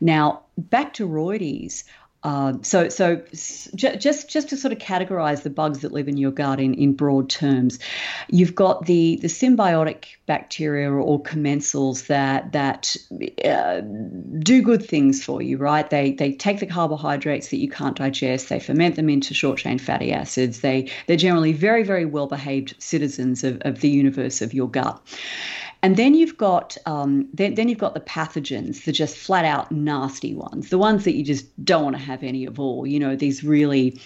[0.00, 1.84] Now, Bacteroides
[2.22, 6.30] um, so, so just just to sort of categorize the bugs that live in your
[6.30, 7.78] gut in, in broad terms,
[8.28, 12.94] you've got the the symbiotic bacteria or commensals that that
[13.44, 13.80] uh,
[14.38, 15.88] do good things for you, right?
[15.88, 19.78] They they take the carbohydrates that you can't digest, they ferment them into short chain
[19.78, 20.60] fatty acids.
[20.60, 25.00] They they're generally very very well behaved citizens of, of the universe of your gut.
[25.82, 29.72] And then you've got um, then, then you've got the pathogens, the just flat out
[29.72, 32.86] nasty ones, the ones that you just don't want to have any of all.
[32.86, 33.98] You know, these really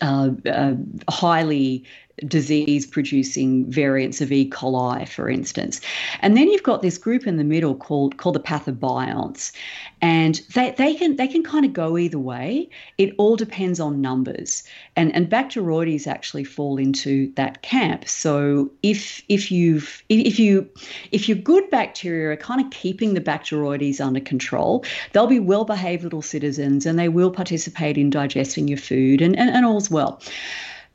[0.00, 0.74] uh, uh,
[1.10, 1.84] highly
[2.26, 4.48] disease producing variants of E.
[4.48, 5.80] coli, for instance.
[6.20, 9.52] And then you've got this group in the middle called called the pathobionts.
[10.00, 12.68] And they, they can they can kind of go either way.
[12.98, 14.62] It all depends on numbers.
[14.96, 18.08] And and Bacteroides actually fall into that camp.
[18.08, 20.68] So if if you've if you
[21.12, 25.64] if your good bacteria are kind of keeping the Bacteroides under control, they'll be well
[25.64, 29.90] behaved little citizens and they will participate in digesting your food and, and, and all's
[29.90, 30.20] well.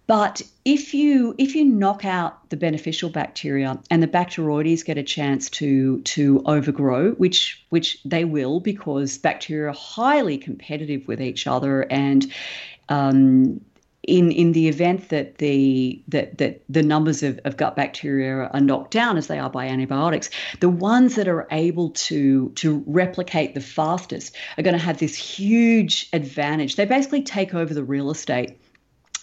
[0.08, 5.04] But if you if you knock out the beneficial bacteria and the Bacteroides get a
[5.04, 11.46] chance to to overgrow, which which they will because bacteria are highly competitive with each
[11.46, 12.32] other and
[12.88, 13.60] um,
[14.04, 18.62] in in the event that the that that the numbers of, of gut bacteria are
[18.62, 20.30] knocked down as they are by antibiotics,
[20.62, 25.16] the ones that are able to to replicate the fastest are going to have this
[25.16, 26.78] huge advantage.
[26.78, 28.58] They basically take over the real estate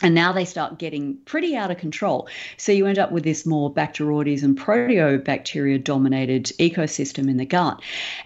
[0.04, 2.28] and now they start getting pretty out of control.
[2.58, 7.80] So you end up with this more Bacteroides and Proteobacteria dominated ecosystem in the gut.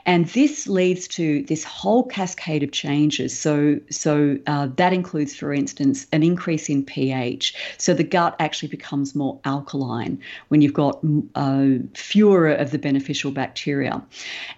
[0.05, 3.39] And this leads to this whole cascade of changes.
[3.39, 7.55] So, so uh, that includes, for instance, an increase in pH.
[7.79, 10.99] So the gut actually becomes more alkaline when you've got
[11.37, 14.03] uh, fewer of the beneficial bacteria.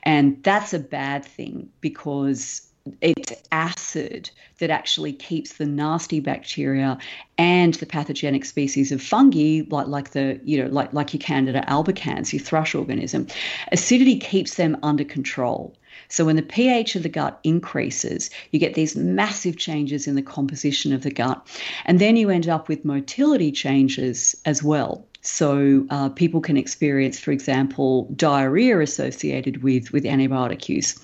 [0.04, 2.69] And that's a bad thing because
[3.00, 6.98] it's acid that actually keeps the nasty bacteria
[7.38, 11.64] and the pathogenic species of fungi, like like the you know like like your Candida
[11.68, 13.26] albicans, your thrush organism,
[13.72, 15.74] acidity keeps them under control.
[16.08, 20.22] So when the pH of the gut increases, you get these massive changes in the
[20.22, 21.46] composition of the gut,
[21.84, 25.06] and then you end up with motility changes as well.
[25.22, 30.98] So uh, people can experience, for example, diarrhea associated with with antibiotic use.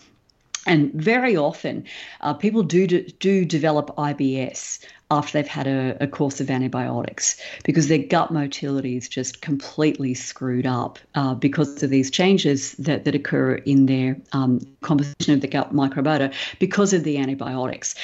[0.66, 1.84] And very often,
[2.20, 7.86] uh, people do, do develop IBS after they've had a, a, course of antibiotics because
[7.86, 13.14] their gut motility is just completely screwed up uh, because of these changes that, that
[13.14, 17.94] occur in their um, composition of the gut microbiota because of the antibiotics.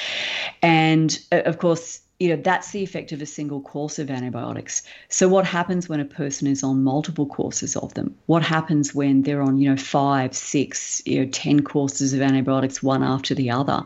[0.61, 4.83] And uh, of course, you know that's the effect of a single course of antibiotics.
[5.09, 8.15] So what happens when a person is on multiple courses of them?
[8.27, 12.81] What happens when they're on you know five six you know ten courses of antibiotics
[12.81, 13.83] one after the other?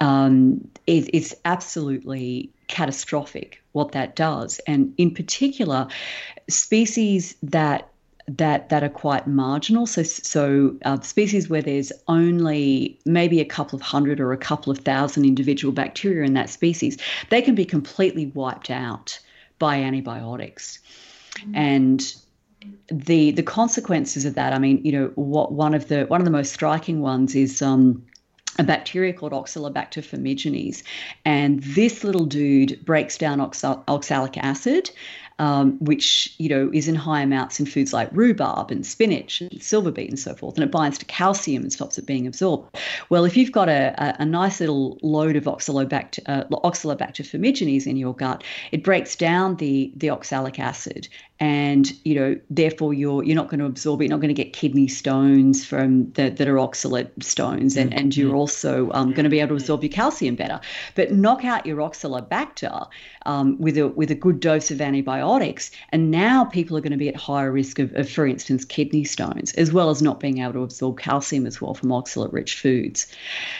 [0.00, 4.60] Um, it, it's absolutely catastrophic what that does.
[4.66, 5.88] And in particular
[6.48, 7.88] species that
[8.28, 9.86] that that are quite marginal.
[9.86, 14.70] So so uh, species where there's only maybe a couple of hundred or a couple
[14.70, 16.98] of thousand individual bacteria in that species,
[17.30, 19.18] they can be completely wiped out
[19.58, 20.78] by antibiotics,
[21.34, 21.54] mm-hmm.
[21.54, 22.14] and
[22.88, 24.52] the the consequences of that.
[24.52, 27.62] I mean, you know, what one of the one of the most striking ones is.
[27.62, 28.04] Um,
[28.60, 30.82] a bacteria called Oxalobacter formigenes.
[31.24, 34.90] And this little dude breaks down oxal- oxalic acid
[35.38, 39.62] um, which you know is in high amounts in foods like rhubarb and spinach and
[39.62, 42.76] silver beet and so forth, and it binds to calcium and stops it being absorbed.
[43.08, 47.86] Well, if you've got a, a, a nice little load of Oxalobacter, uh, Oxalobacter formigenes
[47.86, 51.08] in your gut, it breaks down the the oxalic acid
[51.40, 54.34] and you know therefore you're you're not going to absorb it you're not going to
[54.34, 58.38] get kidney stones from the, that are oxalate stones and, and you're mm-hmm.
[58.38, 60.60] also um, going to be able to absorb your calcium better
[60.96, 62.88] but knock out your oxalobacter
[63.26, 65.27] um, with a with a good dose of antibiotics
[65.90, 69.04] and now people are going to be at higher risk of, of for instance kidney
[69.04, 72.56] stones as well as not being able to absorb calcium as well from oxalate rich
[72.56, 73.06] foods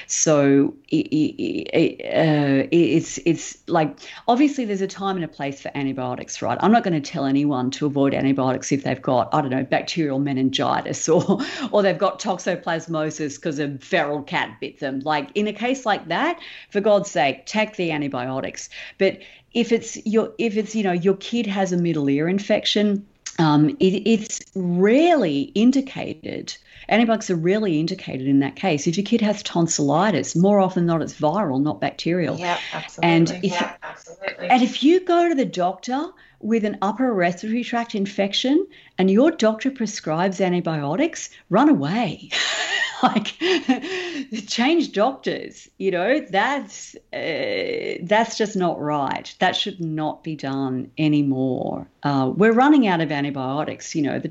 [0.06, 5.70] so it, it, uh, it's it's like obviously there's a time and a place for
[5.74, 9.40] antibiotics right i'm not going to tell anyone to avoid antibiotics if they've got, I
[9.40, 11.40] don't know, bacterial meningitis or
[11.72, 15.00] or they've got toxoplasmosis because a feral cat bit them.
[15.00, 16.38] Like in a case like that,
[16.70, 18.68] for God's sake, take the antibiotics.
[18.98, 19.18] But
[19.52, 23.06] if it's your if it's you know your kid has a middle ear infection,
[23.38, 26.56] um, it, it's rarely indicated.
[26.90, 28.86] Antibiotics are rarely indicated in that case.
[28.86, 32.38] If your kid has tonsillitis, more often than not, it's viral, not bacterial.
[32.38, 33.10] Yeah, absolutely.
[33.10, 34.48] And if, yeah, absolutely.
[34.48, 36.10] And if you go to the doctor
[36.40, 38.66] with an upper respiratory tract infection
[38.96, 42.30] and your doctor prescribes antibiotics, run away.
[43.02, 43.36] like
[44.48, 50.90] change doctors you know that's uh, that's just not right that should not be done
[50.98, 54.28] anymore uh, we're running out of antibiotics you know the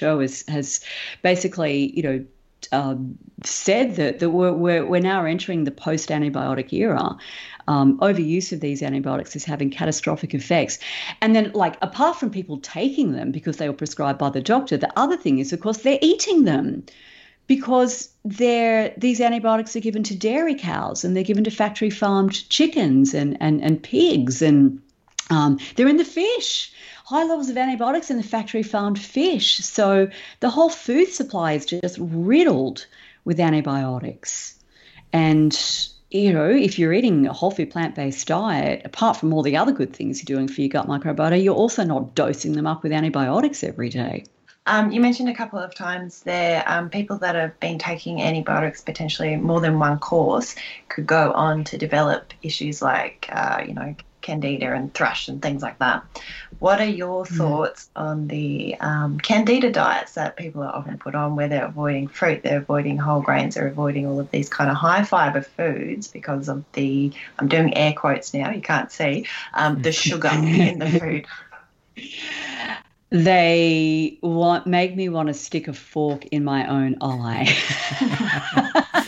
[0.00, 0.80] WHO has has
[1.22, 2.24] basically you know
[2.72, 7.16] um, said that, that we're, we're, we're now entering the post antibiotic era.
[7.68, 10.78] Um, overuse of these antibiotics is having catastrophic effects.
[11.20, 14.76] And then, like, apart from people taking them because they were prescribed by the doctor,
[14.76, 16.84] the other thing is, of course, they're eating them
[17.46, 22.48] because they're, these antibiotics are given to dairy cows and they're given to factory farmed
[22.48, 24.80] chickens and, and, and pigs and
[25.30, 26.72] um, they're in the fish
[27.08, 29.64] high levels of antibiotics in the factory farmed fish.
[29.64, 30.10] So
[30.40, 32.84] the whole food supply is just riddled
[33.24, 34.62] with antibiotics.
[35.10, 35.58] And
[36.10, 39.56] you know, if you're eating a whole food plant based diet, apart from all the
[39.56, 42.82] other good things you're doing for your gut microbiota, you're also not dosing them up
[42.82, 44.24] with antibiotics every day.
[44.66, 48.82] Um, you mentioned a couple of times there, um, people that have been taking antibiotics
[48.82, 50.54] potentially more than one course
[50.88, 55.62] could go on to develop issues like, uh, you know, candida and thrush and things
[55.62, 56.04] like that.
[56.58, 57.34] What are your hmm.
[57.34, 58.00] thoughts mm.
[58.00, 62.42] on the um, candida diets that people are often put on, where they're avoiding fruit,
[62.42, 66.48] they're avoiding whole grains, they're avoiding all of these kind of high fiber foods because
[66.48, 70.88] of the, I'm doing air quotes now, you can't see, um, the sugar in the
[71.00, 71.26] food?
[73.10, 77.48] They want make me want to stick a fork in my own eye.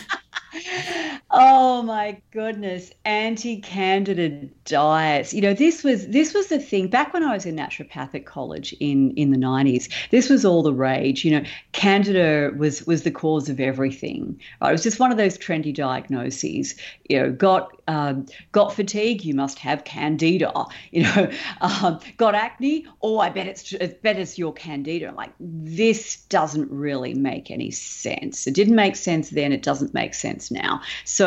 [1.33, 5.33] Oh my goodness, anti-candida diets.
[5.33, 8.73] You know, this was this was the thing back when I was in naturopathic college
[8.81, 9.89] in in the 90s.
[10.09, 11.23] This was all the rage.
[11.23, 14.41] You know, candida was was the cause of everything.
[14.61, 14.69] Right?
[14.69, 16.75] It was just one of those trendy diagnoses.
[17.07, 20.51] You know, got um, got fatigue, you must have candida.
[20.91, 25.07] You know, um, got acne, oh, I bet it's I bet it's your candida.
[25.07, 28.45] I'm like, this doesn't really make any sense.
[28.45, 29.53] It didn't make sense then.
[29.53, 30.81] It doesn't make sense now.
[31.05, 31.20] So,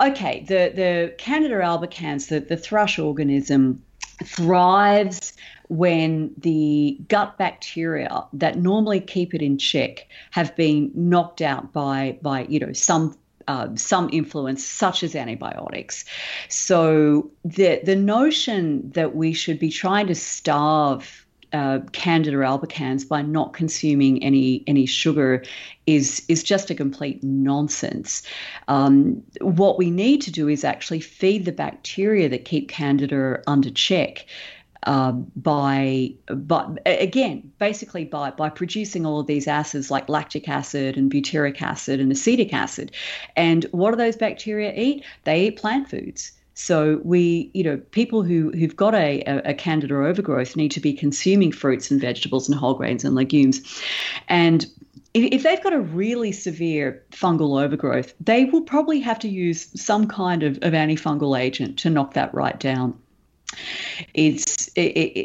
[0.00, 3.82] okay, the the Candida albicans, the the thrush organism,
[4.24, 5.32] thrives
[5.68, 12.18] when the gut bacteria that normally keep it in check have been knocked out by
[12.22, 13.16] by you know some
[13.46, 16.04] uh, some influence, such as antibiotics.
[16.48, 21.23] So the the notion that we should be trying to starve
[21.54, 25.42] uh, Candida albicans by not consuming any any sugar
[25.86, 28.22] is is just a complete nonsense.
[28.68, 33.70] Um, what we need to do is actually feed the bacteria that keep Candida under
[33.70, 34.26] check.
[34.86, 40.98] Uh, by, but again, basically by by producing all of these acids like lactic acid
[40.98, 42.90] and butyric acid and acetic acid,
[43.34, 45.02] and what do those bacteria eat?
[45.22, 46.32] They eat plant foods.
[46.54, 50.92] So we, you know, people who who've got a, a, candida overgrowth need to be
[50.92, 53.60] consuming fruits and vegetables and whole grains and legumes,
[54.28, 54.64] and
[55.14, 60.08] if they've got a really severe fungal overgrowth, they will probably have to use some
[60.08, 62.98] kind of, of antifungal agent to knock that right down
[64.14, 65.18] it's it, it,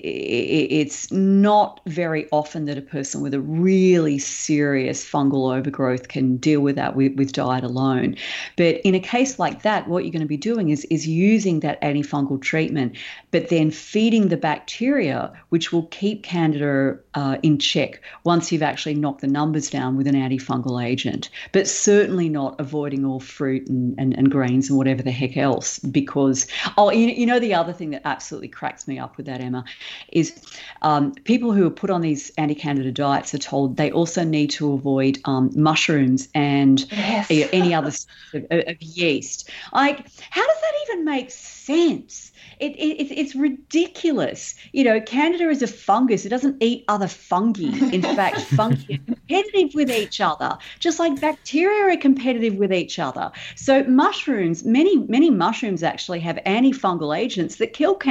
[0.71, 6.61] it's not very often that a person with a really serious fungal overgrowth can deal
[6.61, 8.15] with that with, with diet alone.
[8.57, 11.59] But in a case like that, what you're going to be doing is is using
[11.61, 12.95] that antifungal treatment,
[13.32, 18.95] but then feeding the bacteria, which will keep Candida uh, in check once you've actually
[18.95, 21.30] knocked the numbers down with an antifungal agent.
[21.51, 25.80] But certainly not avoiding all fruit and, and, and grains and whatever the heck else,
[25.80, 29.39] because oh, you, you know the other thing that absolutely cracks me up with that,
[29.39, 29.63] Emma,
[30.09, 30.34] is
[30.82, 34.74] um, people who are put on these anti-candida diets are told they also need to
[34.74, 37.28] avoid um, mushrooms and yes.
[37.32, 37.93] any other
[38.34, 39.49] of, of yeast.
[39.72, 39.99] Like,
[40.32, 42.34] how does that even make sense?
[42.59, 44.53] It, it, it's ridiculous.
[44.74, 46.26] You know, Candida is a fungus.
[46.26, 47.70] It doesn't eat other fungi.
[47.93, 52.99] In fact, fungi are competitive with each other, just like bacteria are competitive with each
[52.99, 53.32] other.
[53.55, 58.09] So mushrooms, many many mushrooms actually have antifungal agents that kill Candida.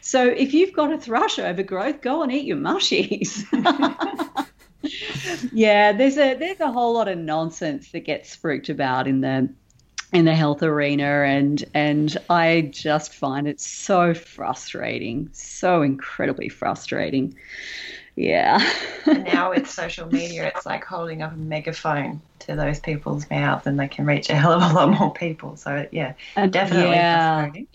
[0.00, 3.44] So if you've got a thrush overgrowth, go and eat your mushies.
[5.52, 9.48] yeah, there's a there's a whole lot of nonsense that gets spruiked about in the
[10.12, 17.34] in the health arena and and I just find it so frustrating, so incredibly frustrating.
[18.16, 18.64] Yeah.
[19.06, 23.66] and now with social media, it's like holding up a megaphone to those people's mouth,
[23.66, 25.56] and they can reach a hell of a lot more people.
[25.56, 27.40] So yeah, definitely yeah.
[27.40, 27.66] frustrating.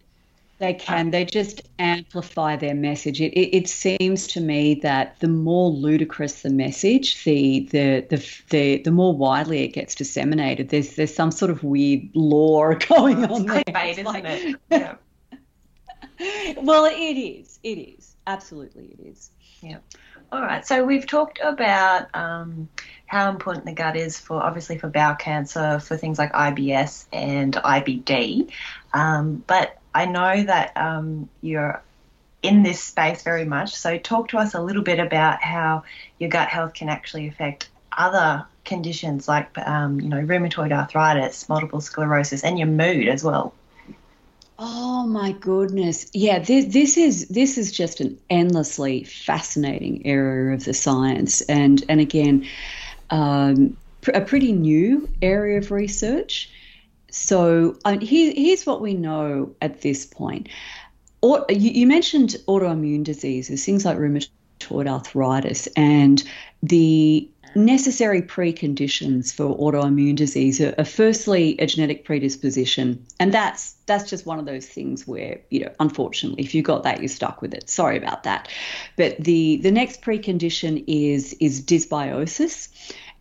[0.60, 1.12] They can.
[1.12, 3.22] They just amplify their message.
[3.22, 8.42] It, it, it, seems to me that the more ludicrous the message, the, the the
[8.50, 10.68] the the more widely it gets disseminated.
[10.68, 13.64] There's there's some sort of weird lore going on there.
[13.64, 14.56] Clickbait, isn't it?
[16.20, 16.56] Yeah.
[16.62, 17.60] well, it is.
[17.64, 18.18] It is.
[18.28, 19.32] Absolutely, it is.
[19.62, 19.78] Yeah.
[20.34, 20.68] All right.
[20.68, 22.68] So we've talked about um,
[23.06, 27.54] how important the gut is for obviously for bowel cancer, for things like IBS and
[27.54, 28.52] IBD,
[28.94, 31.82] um, but I know that um, you're
[32.42, 33.76] in this space very much.
[33.76, 35.84] So, talk to us a little bit about how
[36.20, 41.82] your gut health can actually affect other conditions like, um, you know, rheumatoid arthritis, multiple
[41.82, 43.54] sclerosis, and your mood as well.
[44.62, 46.08] Oh my goodness!
[46.14, 51.82] Yeah, this this is this is just an endlessly fascinating area of the science, and
[51.88, 52.46] and again,
[53.10, 53.78] um,
[54.14, 56.50] a pretty new area of research.
[57.12, 60.50] So here, here's what we know at this point.
[61.22, 66.24] Or, you, you mentioned autoimmune diseases, things like rheumatoid arthritis, and
[66.64, 73.04] the necessary preconditions for autoimmune disease are, are, firstly a genetic predisposition.
[73.20, 76.84] And that's that's just one of those things where you know unfortunately if you got
[76.84, 77.70] that you're stuck with it.
[77.70, 78.50] Sorry about that.
[78.98, 82.70] But the the next precondition is is dysbiosis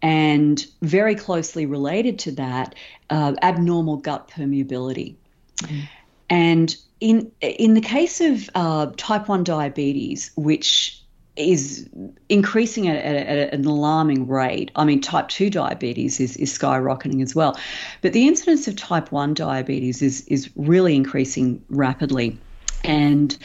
[0.03, 2.75] and very closely related to that,
[3.11, 5.17] uh, abnormal gut permeability.
[5.59, 5.89] Mm.
[6.31, 11.03] And in in the case of uh, type one diabetes, which
[11.39, 11.89] is
[12.29, 14.73] increasing at, at, at, an alarming rate.
[14.75, 17.57] I mean, type 2 diabetes is, is skyrocketing as well.
[18.03, 22.37] But the incidence of type 1 diabetes is, is really increasing rapidly.
[22.83, 23.39] And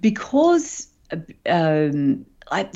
[0.00, 0.88] because
[1.48, 2.68] um, I,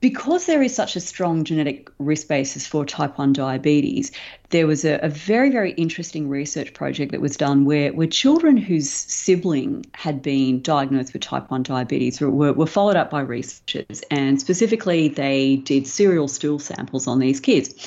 [0.00, 4.10] because there is such a strong genetic risk basis for type 1 diabetes,
[4.48, 8.56] there was a, a, very, very interesting research project that was done where, where children
[8.56, 14.02] whose sibling had been diagnosed with type 1 diabetes were, were followed up by researchers.
[14.10, 17.86] And specifically, they did serial stool samples on these kids.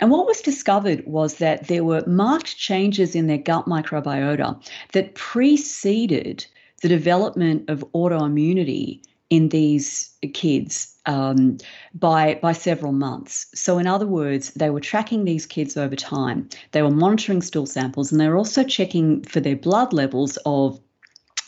[0.00, 4.60] And what was discovered was that there were marked changes in their gut microbiota
[4.92, 6.44] that preceded
[6.82, 9.00] the development of autoimmunity
[9.30, 11.58] in these kids um,
[11.94, 13.46] by by several months.
[13.54, 16.48] So, in other words, they were tracking these kids over time.
[16.72, 20.80] They were monitoring stool samples, and they were also checking for their blood levels of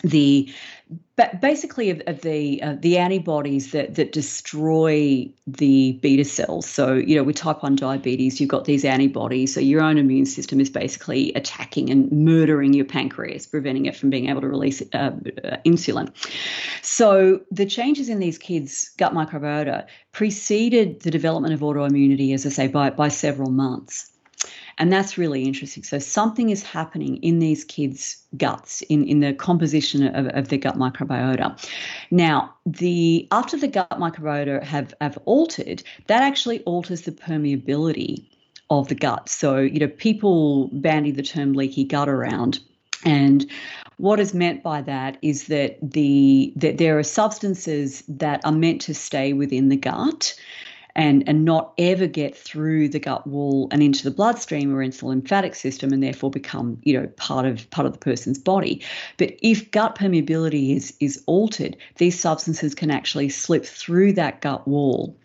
[0.03, 0.53] the
[1.17, 6.67] but basically of, of the uh, the antibodies that that destroy the beta cells.
[6.67, 9.53] So you know, with type one diabetes, you've got these antibodies.
[9.53, 14.11] So your own immune system is basically attacking and murdering your pancreas, preventing it from
[14.11, 16.13] being able to release uh, uh, insulin.
[16.83, 22.51] So the changes in these kids' gut microbiota preceded the development of autoimmunity, as I
[22.51, 24.13] say, by by several months.
[24.79, 25.83] And that's really interesting.
[25.83, 30.59] So something is happening in these kids' guts, in, in the composition of, of their
[30.59, 31.59] gut microbiota.
[32.11, 38.25] Now, the after the gut microbiota have, have altered, that actually alters the permeability
[38.71, 39.29] of the gut.
[39.29, 42.61] So, you know, people bandy the term leaky gut around.
[43.05, 43.51] And
[43.97, 48.81] what is meant by that is that the that there are substances that are meant
[48.83, 50.35] to stay within the gut
[50.99, 54.99] and, and not ever get through the gut wall and into the bloodstream or into
[54.99, 58.85] the lymphatic system and therefore become, you know, part of part of the person's body.
[59.17, 64.67] But if gut permeability is is altered, these substances can actually slip through that gut
[64.67, 65.17] wall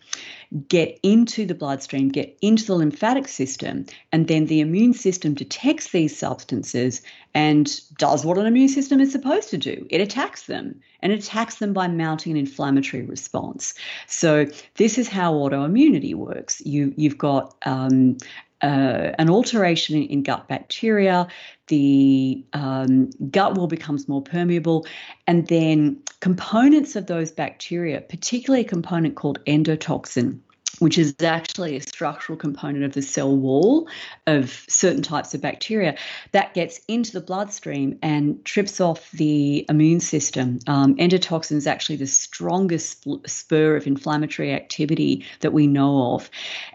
[0.68, 5.90] get into the bloodstream, get into the lymphatic system, and then the immune system detects
[5.90, 7.02] these substances
[7.34, 11.22] and does what an immune system is supposed to do it attacks them and it
[11.22, 13.74] attacks them by mounting an inflammatory response.
[14.06, 14.46] So,
[14.76, 16.62] this is how autoimmunity works.
[16.64, 18.16] You, you've got um,
[18.64, 21.28] uh, an alteration in, gut bacteria,
[21.66, 24.86] the um, gut wall becomes more permeable,
[25.26, 30.38] and then components of those bacteria, particularly a component called endotoxin,
[30.84, 33.88] which is actually a structural component of the cell wall
[34.26, 35.96] of certain types of bacteria,
[36.32, 40.58] that gets into the bloodstream and trips off the immune system.
[40.66, 46.28] Um, endotoxin is actually the strongest spur of inflammatory activity that we know of.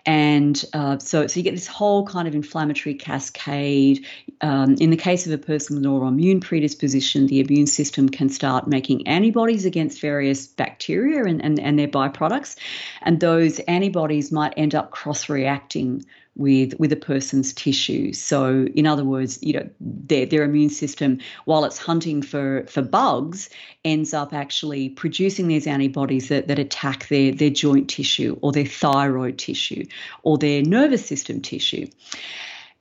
[0.08, 4.04] And uh, so, so you get this whole kind of inflammatory cascade.
[4.42, 8.30] Um, in the case of a person with an autoimmune predisposition, the immune system can
[8.30, 12.56] start making antibodies against various bacteria and, and, and their byproducts.
[13.04, 16.06] And those antibodies antibodies might end up cross reacting
[16.36, 18.14] with with a person's tissue.
[18.14, 22.82] So, in other words, you know, their their immune system, while it's hunting for for
[22.82, 23.50] bugs,
[23.84, 28.66] ends up actually producing these antibodies that, that attack their their joint tissue or their
[28.66, 29.86] thyroid tissue
[30.24, 31.88] or their nervous system tissue.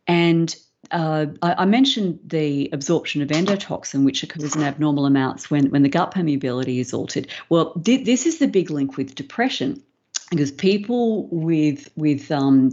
[0.07, 0.55] And
[0.93, 5.83] uh, I, I, mentioned the absorption of endotoxin, which occurs in abnormal amounts when, when
[5.83, 7.27] the gut permeability is altered.
[7.51, 9.83] Well, th- this is the big link with depression
[10.31, 12.71] because people with with um,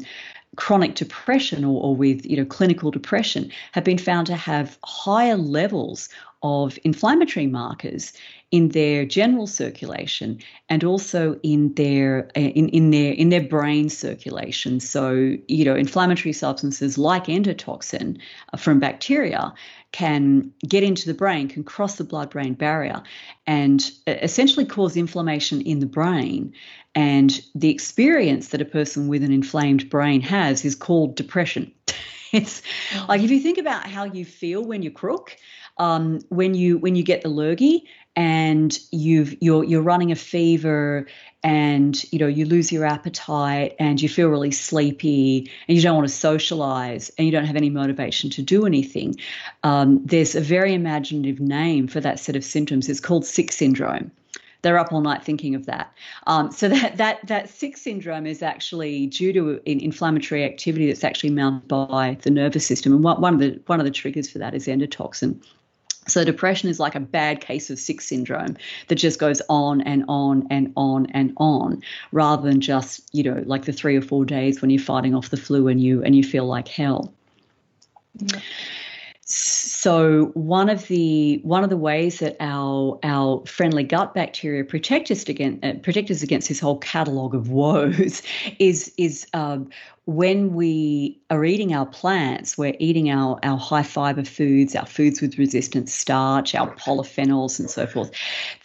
[0.55, 5.35] chronic depression or, or, with you know clinical depression have been found to have higher
[5.35, 6.09] levels
[6.43, 8.13] of inflammatory markers
[8.51, 13.89] in their general circulation and also in their uh, in, in their in their brain
[13.89, 18.17] circulation so you know inflammatory substances like endotoxin
[18.53, 19.53] uh, from bacteria
[19.95, 23.01] can get into the brain, can cross the blood brain barrier,
[23.47, 26.53] and uh, essentially cause inflammation in the brain.
[26.95, 31.71] And the experience that a person with an inflamed brain has is called depression.
[32.31, 32.61] it's
[33.07, 35.35] like if you think about how you feel when you're crook,
[35.77, 37.85] um, when you when you get the lurgy
[38.15, 41.05] and you've you're you're running a fever
[41.43, 45.95] and you know you lose your appetite and you feel really sleepy and you don't
[45.95, 49.15] want to socialize and you don't have any motivation to do anything
[49.63, 52.87] um, there's a very imaginative name for that set of symptoms.
[52.87, 54.11] It's called sick syndrome
[54.65, 55.93] they're up all night thinking of that.
[56.25, 61.29] Um, so that that that sick syndrome is actually due to inflammatory activity that's actually
[61.29, 64.39] mounted by the nervous system, and one, one of the one of the triggers for
[64.39, 65.39] that is endotoxin.
[66.07, 70.03] So depression is like a bad case of sick syndrome that just goes on and
[70.07, 74.25] on and on and on, rather than just you know like the three or four
[74.25, 77.13] days when you're fighting off the flu and you and you feel like hell.
[78.15, 78.39] Yeah.
[79.27, 85.09] So one of the one of the ways that our our friendly gut bacteria protect
[85.09, 88.21] us against uh, protect us against this whole catalog of woes
[88.59, 89.67] is is um,
[90.05, 95.19] when we are eating our plants, we're eating our, our high fiber foods, our foods
[95.19, 98.11] with resistant starch, our polyphenols, and so forth.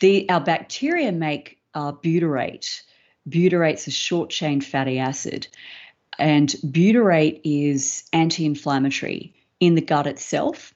[0.00, 2.82] The our bacteria make uh, butyrate.
[3.26, 5.46] Butyrate's a short chain fatty acid,
[6.18, 10.74] and butyrate is anti inflammatory in the gut itself,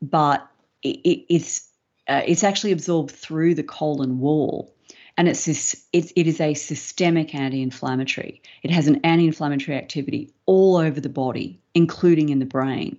[0.00, 0.46] but
[0.82, 1.68] it, it, it's
[2.08, 4.74] uh, it's actually absorbed through the colon wall,
[5.16, 8.40] and it's this it, it is a systemic anti-inflammatory.
[8.62, 12.98] It has an anti-inflammatory activity all over the body, including in the brain.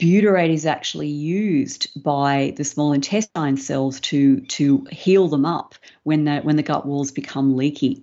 [0.00, 6.24] Butyrate is actually used by the small intestine cells to to heal them up when
[6.24, 8.02] the when the gut walls become leaky.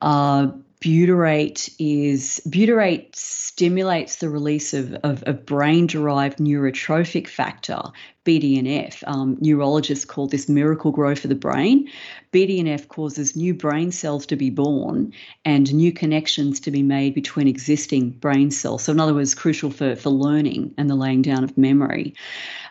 [0.00, 0.48] Uh,
[0.82, 7.80] butyrate is butyrate stimulates the release of, of, of brain derived neurotrophic factor
[8.24, 9.02] BDNF.
[9.06, 11.88] Um, neurologists call this Miracle-Gro for the brain.
[12.32, 15.12] BDNF causes new brain cells to be born
[15.44, 18.84] and new connections to be made between existing brain cells.
[18.84, 22.14] So, in other words, crucial for, for learning and the laying down of memory.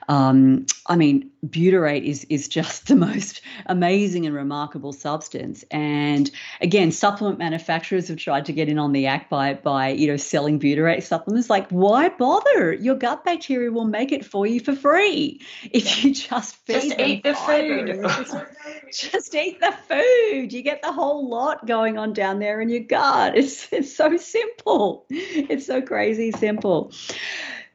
[0.07, 5.63] Um, I mean, butyrate is is just the most amazing and remarkable substance.
[5.69, 10.07] And again, supplement manufacturers have tried to get in on the act by by you
[10.07, 11.49] know selling butyrate supplements.
[11.49, 12.73] Like, why bother?
[12.73, 15.40] Your gut bacteria will make it for you for free
[15.71, 18.47] if you just feed just eat the food.
[18.93, 20.53] just eat the food.
[20.53, 23.35] You get the whole lot going on down there in your gut.
[23.41, 25.05] It's it's so simple.
[25.09, 26.91] It's so crazy simple.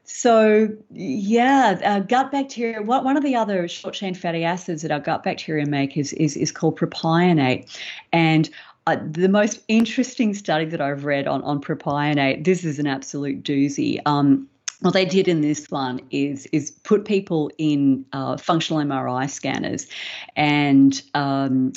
[0.09, 2.81] So, yeah, uh, gut bacteria.
[2.81, 6.13] What, one of the other short chain fatty acids that our gut bacteria make is,
[6.13, 7.69] is, is called propionate.
[8.13, 8.49] And
[8.87, 13.43] uh, the most interesting study that I've read on, on propionate, this is an absolute
[13.43, 13.99] doozy.
[14.05, 14.47] Um,
[14.81, 19.87] what they did in this one is is put people in uh, functional MRI scanners
[20.35, 21.73] and um,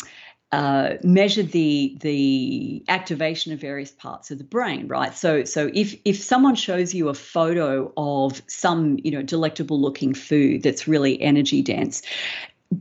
[0.52, 5.14] uh, measure the the activation of various parts of the brain, right?
[5.14, 10.12] So so if if someone shows you a photo of some you know delectable looking
[10.12, 12.02] food that's really energy dense,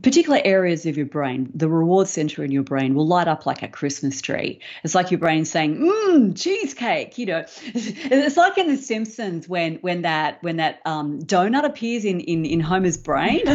[0.02, 3.62] particular areas of your brain, the reward center in your brain will light up like
[3.62, 4.60] a Christmas tree.
[4.84, 9.76] It's like your brain saying, "Mmm, cheesecake." You know, it's like in The Simpsons when
[9.76, 13.42] when that when that um, donut appears in in in Homer's brain.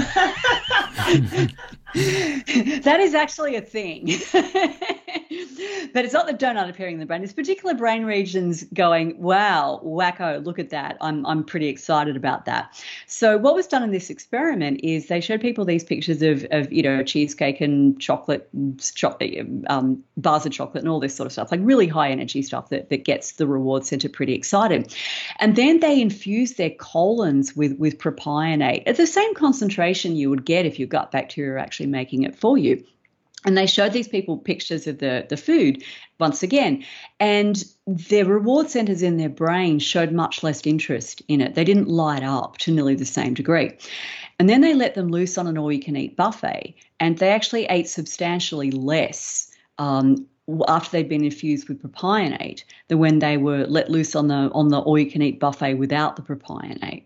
[1.95, 4.09] that is actually a thing.
[5.93, 7.23] But it's not the donut appearing in the brain.
[7.23, 10.97] It's particular brain regions going, wow, wacko, look at that.
[11.01, 12.81] I'm, I'm pretty excited about that.
[13.07, 16.71] So what was done in this experiment is they showed people these pictures of, of
[16.71, 18.49] you know, cheesecake and chocolate,
[19.67, 22.69] um, bars of chocolate and all this sort of stuff, like really high energy stuff
[22.69, 24.93] that, that gets the reward center pretty excited.
[25.39, 30.45] And then they infused their colons with, with propionate at the same concentration you would
[30.45, 32.83] get if your gut bacteria are actually making it for you.
[33.45, 35.83] And they showed these people pictures of the, the food
[36.19, 36.83] once again.
[37.19, 41.55] And their reward centers in their brain showed much less interest in it.
[41.55, 43.71] They didn't light up to nearly the same degree.
[44.39, 46.75] And then they let them loose on an all you can eat buffet.
[46.99, 50.27] And they actually ate substantially less um,
[50.67, 54.69] after they'd been infused with propionate than when they were let loose on the on
[54.69, 57.03] the all you can eat buffet without the propionate.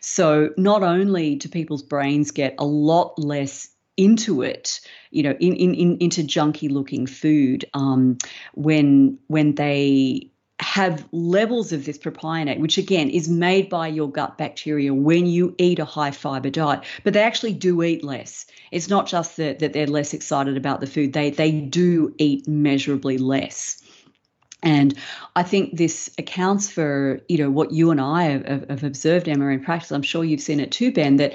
[0.00, 4.80] So not only do people's brains get a lot less into it,
[5.10, 8.18] you know, in, in, in into junky looking food um,
[8.54, 10.30] when when they
[10.60, 15.54] have levels of this propionate, which again is made by your gut bacteria when you
[15.58, 18.46] eat a high fiber diet, but they actually do eat less.
[18.70, 22.46] It's not just that, that they're less excited about the food, they, they do eat
[22.46, 23.82] measurably less.
[24.64, 24.94] And
[25.36, 29.48] I think this accounts for, you know, what you and I have, have observed, Emma,
[29.48, 29.92] in practice.
[29.92, 31.34] I'm sure you've seen it too, Ben, that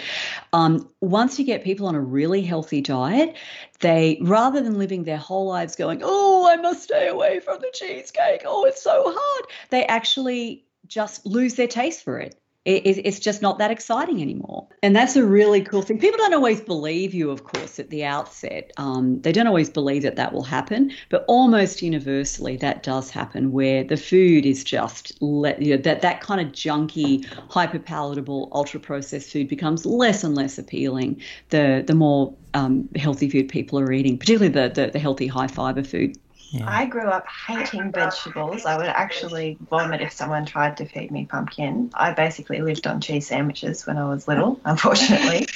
[0.53, 3.35] um, once you get people on a really healthy diet,
[3.79, 7.71] they, rather than living their whole lives going, oh, I must stay away from the
[7.73, 12.35] cheesecake, oh, it's so hard, they actually just lose their taste for it
[12.69, 14.67] it, it's just not that exciting anymore.
[14.83, 15.99] And that's a really cool thing.
[15.99, 18.71] People don't always believe you, of course, at the outset.
[18.77, 23.51] Um, they don't always believe that that will happen, but almost universally that does happen
[23.51, 28.79] where the food is just you know, that, that kind of junky, hyper palatable, ultra
[28.79, 33.91] processed food becomes less and less appealing the, the more um, healthy food people are
[33.91, 36.17] eating, particularly the, the, the healthy high fiber food.
[36.51, 36.65] Yeah.
[36.67, 38.65] I grew up hating vegetables.
[38.65, 41.91] I would actually vomit if someone tried to feed me pumpkin.
[41.93, 45.47] I basically lived on cheese sandwiches when I was little, unfortunately.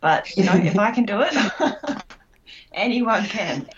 [0.00, 1.34] but, you know, if I can do it,
[2.72, 3.68] anyone can.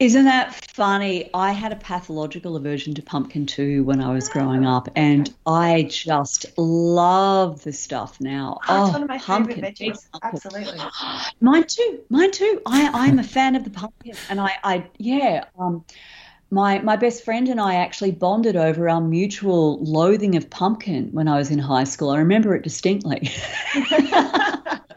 [0.00, 1.28] Isn't that funny?
[1.34, 5.88] I had a pathological aversion to pumpkin too when I was growing up, and I
[5.90, 8.60] just love the stuff now.
[8.68, 9.56] Oh, it's one of my pumpkin.
[9.56, 10.06] favorite veggies.
[10.22, 10.78] Absolutely.
[11.40, 12.00] Mine too.
[12.10, 12.62] Mine too.
[12.64, 15.46] I, I'm a fan of the pumpkin, and I, I yeah.
[15.58, 15.84] Um,
[16.50, 21.26] my my best friend and I actually bonded over our mutual loathing of pumpkin when
[21.26, 22.10] I was in high school.
[22.10, 23.32] I remember it distinctly.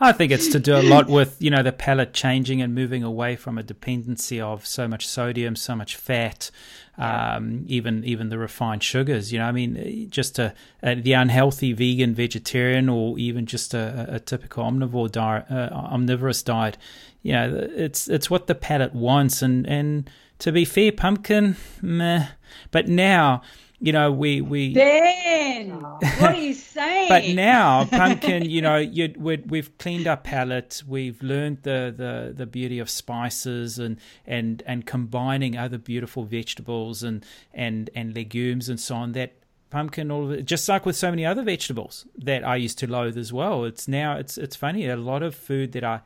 [0.00, 3.02] I think it's to do a lot with you know the palate changing and moving
[3.02, 6.52] away from a dependency of so much sodium, so much fat,
[6.96, 9.32] um, even even the refined sugars.
[9.32, 10.54] You know, I mean, just a,
[10.84, 16.44] a the unhealthy vegan, vegetarian, or even just a, a typical omnivore diet, uh, omnivorous
[16.44, 16.78] diet.
[17.22, 20.08] You know, it's it's what the palate wants, and and
[20.38, 22.28] to be fair, pumpkin, meh.
[22.70, 23.42] But now
[23.80, 27.08] you know, we we Ben, what are you saying?
[27.08, 30.82] but now, pumpkin, you know, you we have cleaned our palate.
[30.86, 37.02] We've learned the, the the beauty of spices and and and combining other beautiful vegetables
[37.02, 37.24] and
[37.54, 39.12] and and legumes and so on.
[39.12, 39.34] That
[39.70, 42.90] pumpkin, all of it, just like with so many other vegetables that I used to
[42.90, 43.64] loathe as well.
[43.64, 44.86] It's now it's it's funny.
[44.86, 46.00] A lot of food that I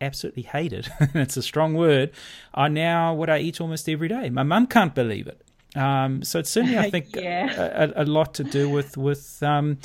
[0.00, 2.10] absolutely hated, and it's a strong word,
[2.54, 4.30] are now what I eat almost every day.
[4.30, 5.42] My mum can't believe it.
[5.76, 7.92] Um, so it's certainly, I think, yeah.
[7.96, 9.78] a, a, lot to do with with um,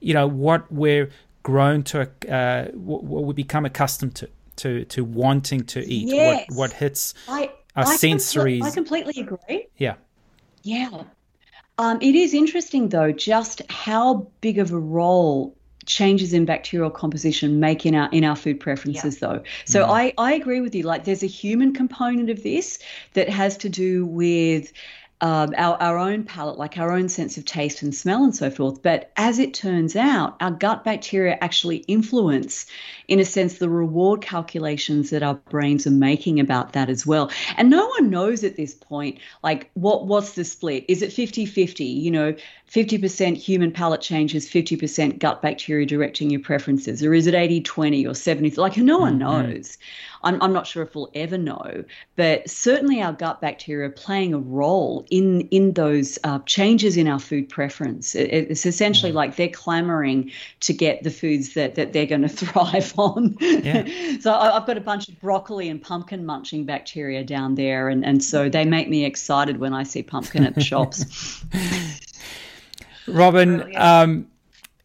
[0.00, 1.10] you know what we're
[1.42, 6.08] grown to, uh, what, what, we become accustomed to, to to wanting to eat.
[6.08, 6.46] Yes.
[6.48, 8.62] What what hits I, our I sensories.
[8.62, 9.68] I completely agree.
[9.76, 9.94] Yeah.
[10.62, 11.04] Yeah.
[11.76, 15.56] Um, it is interesting though, just how big of a role
[15.86, 19.28] changes in bacterial composition make in our in our food preferences yeah.
[19.28, 19.90] though so mm.
[19.90, 22.78] i i agree with you like there's a human component of this
[23.12, 24.72] that has to do with
[25.24, 28.50] um, our, our own palate, like our own sense of taste and smell and so
[28.50, 28.82] forth.
[28.82, 32.66] But as it turns out, our gut bacteria actually influence,
[33.08, 37.30] in a sense, the reward calculations that our brains are making about that as well.
[37.56, 40.84] And no one knows at this point, like, what what's the split?
[40.88, 41.84] Is it 50 50?
[41.84, 42.34] You know,
[42.70, 47.02] 50% human palate changes, 50% gut bacteria directing your preferences?
[47.02, 48.56] Or is it 80 20 or 70?
[48.56, 49.52] Like, no one mm-hmm.
[49.52, 49.78] knows.
[50.24, 51.84] I'm, I'm not sure if we'll ever know,
[52.16, 57.18] but certainly our gut bacteria playing a role in in those uh, changes in our
[57.18, 58.14] food preference.
[58.14, 59.16] It, it's essentially mm.
[59.16, 60.30] like they're clamoring
[60.60, 63.36] to get the foods that, that they're going to thrive on.
[63.40, 63.86] Yeah.
[64.20, 68.04] so I, have got a bunch of broccoli and pumpkin munching bacteria down there, and,
[68.04, 71.44] and so they make me excited when I see pumpkin at the shops.
[73.06, 74.26] Robyn, um,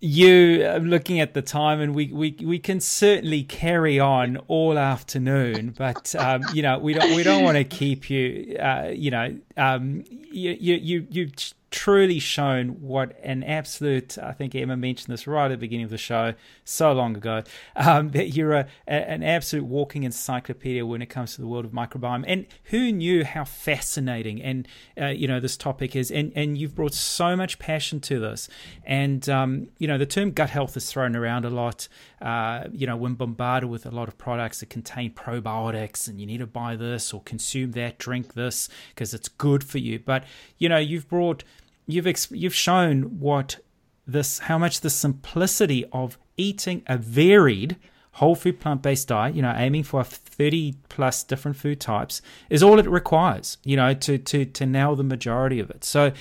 [0.02, 4.78] you uh, looking at the time and we, we, we can certainly carry on all
[4.78, 9.12] afternoon but um, you know we don't we don't want to keep you uh, you
[9.12, 11.32] know um, you you you, you
[11.72, 15.92] truly shown what an absolute, I think Emma mentioned this right at the beginning of
[15.92, 16.34] the show,
[16.64, 17.44] so long ago,
[17.76, 21.66] um, that you're a, a, an absolute walking encyclopedia when it comes to the world
[21.66, 22.24] of microbiome.
[22.28, 24.68] And who knew how fascinating and,
[25.00, 26.12] uh, you know, this topic is.
[26.12, 28.50] And, and you've brought so much passion to this.
[28.86, 31.88] And, um, you know, the term gut health is thrown around a lot.
[32.22, 36.26] Uh, you know, when bombarded with a lot of products that contain probiotics and you
[36.26, 40.00] need to buy this or consume that, drink this because it's good for you.
[40.00, 40.26] But,
[40.58, 41.44] you know, you've brought
[41.92, 43.60] you've ex- you've shown what
[44.08, 47.78] this how much the simplicity of eating a varied
[48.14, 52.64] whole food plant based diet, you know, aiming for 30 plus different food types is
[52.64, 55.84] all it requires, you know, to to to nail the majority of it.
[55.84, 56.12] So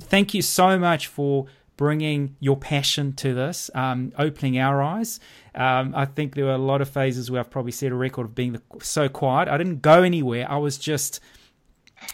[0.00, 5.20] thank you so much for bringing your passion to this, um, opening our eyes.
[5.54, 8.26] Um, I think there were a lot of phases where I've probably set a record
[8.26, 9.48] of being so quiet.
[9.48, 10.50] I didn't go anywhere.
[10.50, 11.20] I was just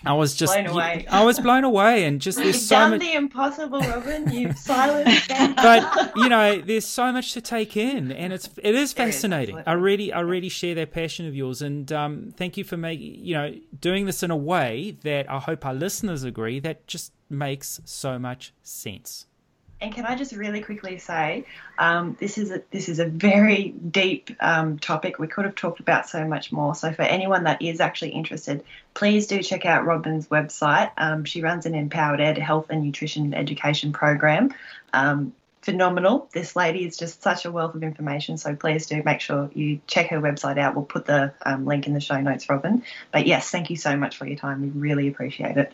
[0.05, 1.07] I was just blown away.
[1.09, 3.01] I was blown away, and just there's You've so done much.
[3.01, 4.33] the impossible, Robyn.
[4.33, 5.29] You've silenced.
[5.57, 9.59] but you know, there's so much to take in, and it's it is fascinating.
[9.59, 12.77] Is, I really, I really share that passion of yours, and um, thank you for
[12.77, 16.87] making you know doing this in a way that I hope our listeners agree that
[16.87, 19.27] just makes so much sense.
[19.83, 21.45] And can I just really quickly say,
[21.77, 25.19] um, this is a this is a very deep um, topic.
[25.19, 26.77] We could have talked about so much more.
[26.77, 28.63] So for anyone that is actually interested,
[28.95, 30.93] please do check out Robyn's website.
[30.97, 34.55] Um, she runs an Empowered Ed health and nutrition education program.
[34.93, 35.33] Um,
[35.63, 36.29] phenomenal.
[36.33, 38.39] This lady is just such a wealth of information.
[38.39, 40.77] So please do make sure you check her website out.
[40.77, 42.85] We'll put the um, link in the show notes, Robyn.
[43.11, 44.63] But yes, thank you so much for your time.
[44.63, 45.73] We really appreciate it.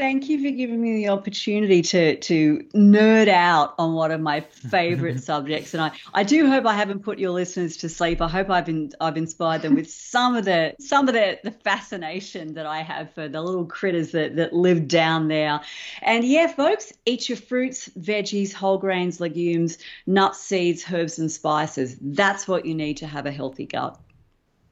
[0.00, 4.40] Thank you for giving me the opportunity to to nerd out on one of my
[4.40, 8.22] favorite subjects, and I, I do hope I haven't put your listeners to sleep.
[8.22, 11.50] I hope I've been I've inspired them with some of the some of the, the
[11.50, 15.60] fascination that I have for the little critters that that live down there.
[16.00, 21.98] And yeah, folks, eat your fruits, veggies, whole grains, legumes, nuts, seeds, herbs, and spices.
[22.00, 24.00] That's what you need to have a healthy gut.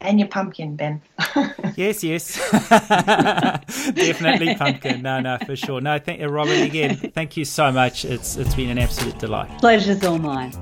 [0.01, 1.03] And your pumpkin, Ben.
[1.77, 2.37] yes, yes.
[3.95, 5.03] Definitely pumpkin.
[5.03, 5.81] No, no, for sure.
[5.81, 8.05] No, thank you, Robyn, again, thank you so much.
[8.05, 9.49] It's It's been an absolute delight.
[9.59, 10.53] Pleasure's all mine.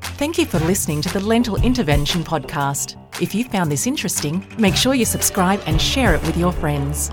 [0.00, 2.96] Thank you for listening to the Lentil Intervention Podcast.
[3.20, 7.10] If you found this interesting, make sure you subscribe and share it with your friends.